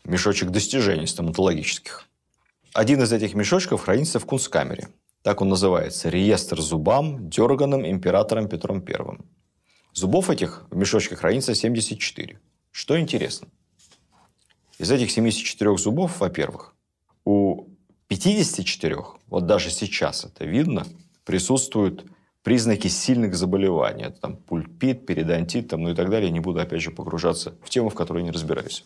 мешочек 0.04 0.50
достижений 0.50 1.06
стоматологических. 1.06 2.08
Один 2.76 3.02
из 3.02 3.14
этих 3.14 3.36
мешочков 3.36 3.84
хранится 3.84 4.20
в 4.20 4.26
кунсткамере. 4.26 4.90
Так 5.22 5.40
он 5.40 5.48
называется. 5.48 6.10
Реестр 6.10 6.60
зубам, 6.60 7.30
дерганым 7.30 7.90
императором 7.90 8.50
Петром 8.50 8.84
I. 8.86 9.18
Зубов 9.94 10.30
этих 10.30 10.68
в 10.70 10.76
мешочке 10.76 11.16
хранится 11.16 11.56
74. 11.56 12.38
Что 12.72 13.00
интересно? 13.00 13.48
Из 14.78 14.92
этих 14.92 15.10
74 15.10 15.78
зубов, 15.78 16.20
во-первых, 16.20 16.76
у 17.24 17.70
54, 18.10 18.98
вот 19.28 19.46
даже 19.46 19.70
сейчас 19.70 20.26
это 20.26 20.44
видно, 20.44 20.86
присутствуют 21.24 22.04
признаки 22.44 22.90
сильных 22.90 23.36
заболеваний. 23.36 24.04
Это 24.04 24.20
там 24.20 24.36
пульпит, 24.36 25.06
периодонтит, 25.06 25.70
там, 25.70 25.84
ну 25.84 25.92
и 25.92 25.96
так 25.96 26.10
далее. 26.10 26.30
Не 26.30 26.42
буду, 26.42 26.60
опять 26.60 26.82
же, 26.82 26.92
погружаться 26.92 27.56
в 27.64 27.70
тему, 27.70 27.90
в 27.90 27.96
которой 27.96 28.22
не 28.22 28.32
разбираюсь. 28.32 28.84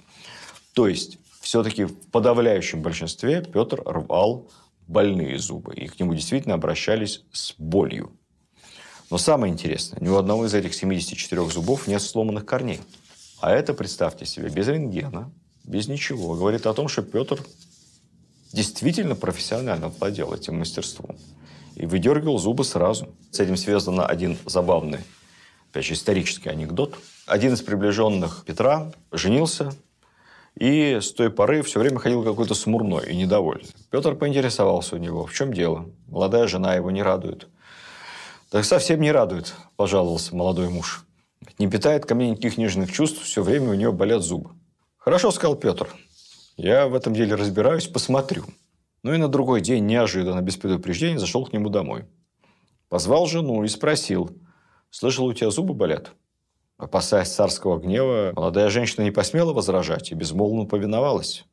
То 0.74 0.88
есть, 0.88 1.18
все-таки 1.50 1.86
в 1.86 1.96
подавляющем 2.12 2.84
большинстве 2.84 3.42
Петр 3.42 3.82
рвал 3.84 4.52
больные 4.86 5.40
зубы. 5.40 5.74
И 5.74 5.88
к 5.88 6.00
нему 6.00 6.14
действительно 6.14 6.54
обращались 6.54 7.24
с 7.32 7.56
болью. 7.58 8.12
Но 9.10 9.18
самое 9.18 9.52
интересное, 9.52 10.00
ни 10.00 10.10
у 10.10 10.18
одного 10.18 10.46
из 10.46 10.54
этих 10.54 10.76
74 10.76 11.50
зубов 11.50 11.88
нет 11.88 12.04
сломанных 12.04 12.46
корней. 12.46 12.82
А 13.42 13.50
это, 13.50 13.74
представьте 13.74 14.28
себе, 14.28 14.50
без 14.50 14.68
рентгена, 14.68 15.32
без 15.64 15.88
ничего. 15.88 16.36
Говорит 16.36 16.68
о 16.68 16.74
том, 16.76 16.88
что 16.88 17.02
Петр 17.02 17.44
действительно 18.54 19.16
профессионально 19.16 19.88
владел 19.88 20.32
этим 20.32 20.60
мастерством. 20.60 21.18
И 21.74 21.88
выдергивал 21.88 22.38
зубы 22.38 22.64
сразу. 22.64 23.10
С 23.32 23.40
этим 23.40 23.58
связан 23.58 24.00
один 24.02 24.38
забавный, 24.46 25.00
опять 25.72 25.86
же, 25.86 25.96
исторический 25.96 26.50
анекдот. 26.50 26.96
Один 27.26 27.54
из 27.54 27.64
приближенных 27.64 28.44
Петра 28.46 28.92
женился, 29.12 29.74
и 30.56 31.00
с 31.02 31.12
той 31.12 31.30
поры 31.30 31.62
все 31.62 31.80
время 31.80 32.00
ходил 32.00 32.24
какой-то 32.24 32.54
смурной 32.54 33.12
и 33.12 33.16
недовольный. 33.16 33.70
Петр 33.92 34.16
поинтересовался 34.16 34.96
у 34.96 35.00
него, 35.00 35.26
в 35.26 35.34
чем 35.34 35.54
дело. 35.54 35.90
Молодая 36.08 36.48
жена 36.48 36.76
его 36.76 36.92
не 36.92 37.02
радует. 37.02 37.48
Так 38.50 38.66
совсем 38.66 39.00
не 39.00 39.12
радует, 39.12 39.54
пожаловался 39.76 40.36
молодой 40.36 40.70
муж. 40.70 41.06
Не 41.60 41.68
питает 41.68 42.06
ко 42.06 42.16
мне 42.16 42.32
никаких 42.32 42.58
нежных 42.58 42.92
чувств, 42.92 43.22
все 43.24 43.44
время 43.44 43.70
у 43.70 43.74
нее 43.74 43.92
болят 43.92 44.24
зубы. 44.24 44.52
Хорошо, 44.98 45.32
сказал 45.32 45.56
Петр. 45.56 45.88
Я 46.58 46.88
в 46.88 46.96
этом 46.96 47.14
деле 47.14 47.36
разбираюсь, 47.36 47.88
посмотрю. 47.88 48.44
Ну 49.04 49.14
и 49.14 49.18
на 49.18 49.30
другой 49.30 49.62
день 49.62 49.86
неожиданно, 49.86 50.42
без 50.42 50.58
предупреждения, 50.58 51.20
зашел 51.20 51.46
к 51.46 51.54
нему 51.54 51.70
домой. 51.70 52.06
Позвал 52.90 53.28
жену 53.28 53.64
и 53.64 53.68
спросил, 53.68 54.32
слышал, 54.90 55.26
у 55.26 55.34
тебя 55.34 55.52
зубы 55.52 55.74
болят? 55.74 56.12
Опасаясь 56.80 57.28
царского 57.28 57.78
гнева, 57.78 58.32
молодая 58.34 58.70
женщина 58.70 59.04
не 59.04 59.12
посмела 59.12 59.52
возражать 59.52 60.12
и 60.12 60.16
безмолвно 60.16 60.66
повиновалась. 60.66 61.44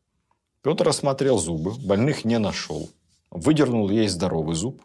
Петр 0.63 0.89
осмотрел 0.89 1.37
зубы, 1.37 1.73
больных 1.85 2.25
не 2.25 2.39
нашел. 2.39 2.89
Выдернул 3.33 3.91
ей 3.91 4.07
здоровый 4.07 4.55
зуб 4.55 4.81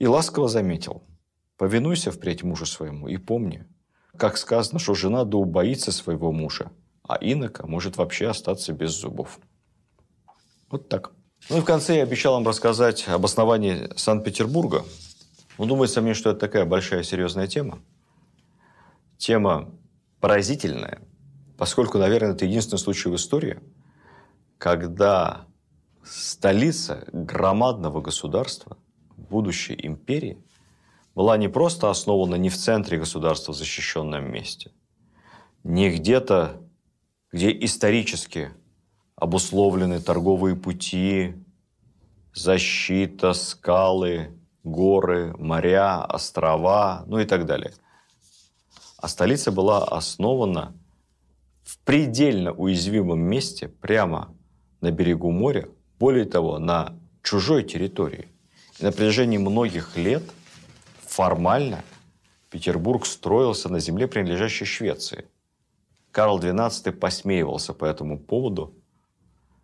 и 0.00 0.08
ласково 0.08 0.48
заметил. 0.48 1.04
Повинуйся 1.56 2.10
впредь 2.10 2.42
мужу 2.42 2.66
своему 2.66 3.06
и 3.06 3.16
помни, 3.16 3.64
как 4.16 4.38
сказано, 4.38 4.80
что 4.80 4.94
жена 4.94 5.22
да 5.22 5.38
убоится 5.38 5.92
своего 5.92 6.32
мужа, 6.32 6.72
а 7.06 7.16
инока 7.20 7.64
может 7.64 7.96
вообще 7.96 8.30
остаться 8.30 8.72
без 8.72 8.90
зубов. 8.90 9.38
Вот 10.68 10.88
так. 10.88 11.12
Ну 11.48 11.58
и 11.58 11.60
в 11.60 11.64
конце 11.64 11.98
я 11.98 12.02
обещал 12.02 12.34
вам 12.34 12.48
рассказать 12.48 13.06
об 13.06 13.24
основании 13.24 13.88
Санкт-Петербурга. 13.94 14.84
Ну, 15.58 15.66
думается 15.66 16.00
мне, 16.00 16.14
что 16.14 16.30
это 16.30 16.40
такая 16.40 16.64
большая 16.64 17.04
серьезная 17.04 17.46
тема. 17.46 17.78
Тема 19.18 19.70
поразительная, 20.20 21.02
поскольку, 21.56 21.98
наверное, 21.98 22.32
это 22.32 22.44
единственный 22.44 22.78
случай 22.78 23.08
в 23.08 23.16
истории, 23.16 23.60
когда 24.58 25.46
столица 26.02 27.06
громадного 27.12 28.00
государства, 28.00 28.76
будущей 29.16 29.78
империи, 29.78 30.38
была 31.14 31.36
не 31.36 31.48
просто 31.48 31.90
основана 31.90 32.34
не 32.34 32.50
в 32.50 32.56
центре 32.56 32.98
государства, 32.98 33.52
в 33.52 33.56
защищенном 33.56 34.30
месте, 34.30 34.72
не 35.62 35.90
где-то, 35.90 36.60
где 37.32 37.50
исторически 37.64 38.50
обусловлены 39.14 40.00
торговые 40.00 40.56
пути, 40.56 41.34
защита, 42.34 43.32
скалы, 43.32 44.36
горы, 44.64 45.34
моря, 45.38 46.04
острова, 46.04 47.04
ну 47.06 47.20
и 47.20 47.24
так 47.24 47.46
далее. 47.46 47.72
А 49.04 49.08
столица 49.08 49.52
была 49.52 49.84
основана 49.84 50.72
в 51.62 51.78
предельно 51.80 52.52
уязвимом 52.52 53.20
месте, 53.20 53.68
прямо 53.68 54.34
на 54.80 54.92
берегу 54.92 55.30
моря, 55.30 55.68
более 55.98 56.24
того, 56.24 56.58
на 56.58 56.98
чужой 57.22 57.64
территории. 57.64 58.28
И 58.78 58.82
на 58.82 58.92
протяжении 58.92 59.36
многих 59.36 59.98
лет– 59.98 60.22
формально 61.06 61.84
Петербург 62.48 63.04
строился 63.04 63.68
на 63.68 63.78
земле, 63.78 64.08
принадлежащей 64.08 64.64
Швеции. 64.64 65.26
Карл 66.10 66.40
XII 66.40 66.90
посмеивался 66.92 67.74
по 67.74 67.84
этому 67.84 68.18
поводу, 68.18 68.72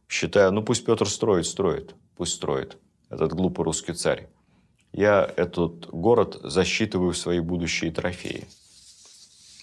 считая, 0.06 0.50
ну 0.50 0.62
пусть 0.62 0.84
Петр 0.84 1.08
строит, 1.08 1.46
строит, 1.46 1.94
пусть 2.14 2.34
строит, 2.34 2.76
этот 3.08 3.32
глупый 3.32 3.64
русский 3.64 3.94
царь. 3.94 4.28
Я 4.92 5.24
этот 5.34 5.88
город 5.88 6.38
засчитываю 6.42 7.12
в 7.12 7.16
свои 7.16 7.40
будущие 7.40 7.90
трофеи. 7.90 8.46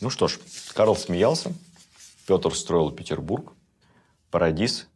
Ну 0.01 0.09
что 0.09 0.27
ж, 0.27 0.39
Карл 0.73 0.95
смеялся, 0.95 1.53
Петр 2.27 2.53
строил 2.55 2.91
Петербург, 2.91 3.53
Парадис, 4.31 4.87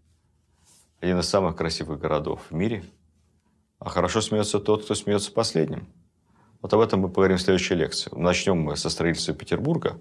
один 1.00 1.20
из 1.20 1.30
самых 1.30 1.56
красивых 1.56 2.00
городов 2.00 2.42
в 2.50 2.54
мире. 2.54 2.84
А 3.80 3.90
хорошо 3.90 4.22
смеется 4.22 4.60
тот, 4.60 4.84
кто 4.84 4.96
смеется 4.96 5.32
последним– 5.32 5.88
вот 6.62 6.74
об 6.74 6.80
этом 6.80 7.02
мы 7.02 7.10
поговорим 7.10 7.38
в 7.38 7.42
следующей 7.42 7.74
лекции. 7.74 8.12
Начнем 8.16 8.60
мы 8.60 8.78
со 8.78 8.90
строительства 8.90 9.34
Петербурга, 9.34 10.00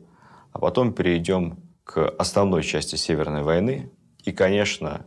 а 0.52 0.58
потом 0.58 0.92
перейдем 0.92 1.58
к 1.84 2.06
основной 2.18 2.62
части 2.62 2.96
Северной 2.96 3.42
войны 3.42 3.90
и, 4.24 4.32
конечно, 4.32 5.06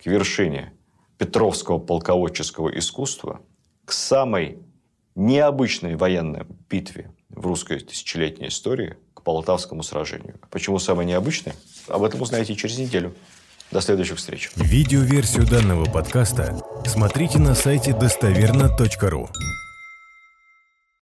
к 0.00 0.06
вершине 0.06 0.72
Петровского 1.18 1.78
полководческого 1.78 2.68
искусства, 2.78 3.40
к 3.84 3.92
самой 3.92 4.60
необычной 5.16 5.96
военной 5.96 6.46
битве 6.70 7.12
в 7.28 7.44
русской 7.46 7.80
тысячелетней 7.80 8.48
истории, 8.48 8.96
к 9.22 9.24
Полтавскому 9.24 9.84
сражению. 9.84 10.34
Почему 10.50 10.80
самое 10.80 11.08
необычное? 11.08 11.54
Об 11.86 12.02
этом 12.02 12.20
узнаете 12.20 12.56
через 12.56 12.76
неделю. 12.78 13.14
До 13.70 13.80
следующих 13.80 14.18
встреч. 14.18 14.50
Видеоверсию 14.56 15.46
данного 15.46 15.84
подкаста 15.84 16.60
смотрите 16.86 17.38
на 17.38 17.54
сайте 17.54 17.92
достоверно.ру. 17.94 19.30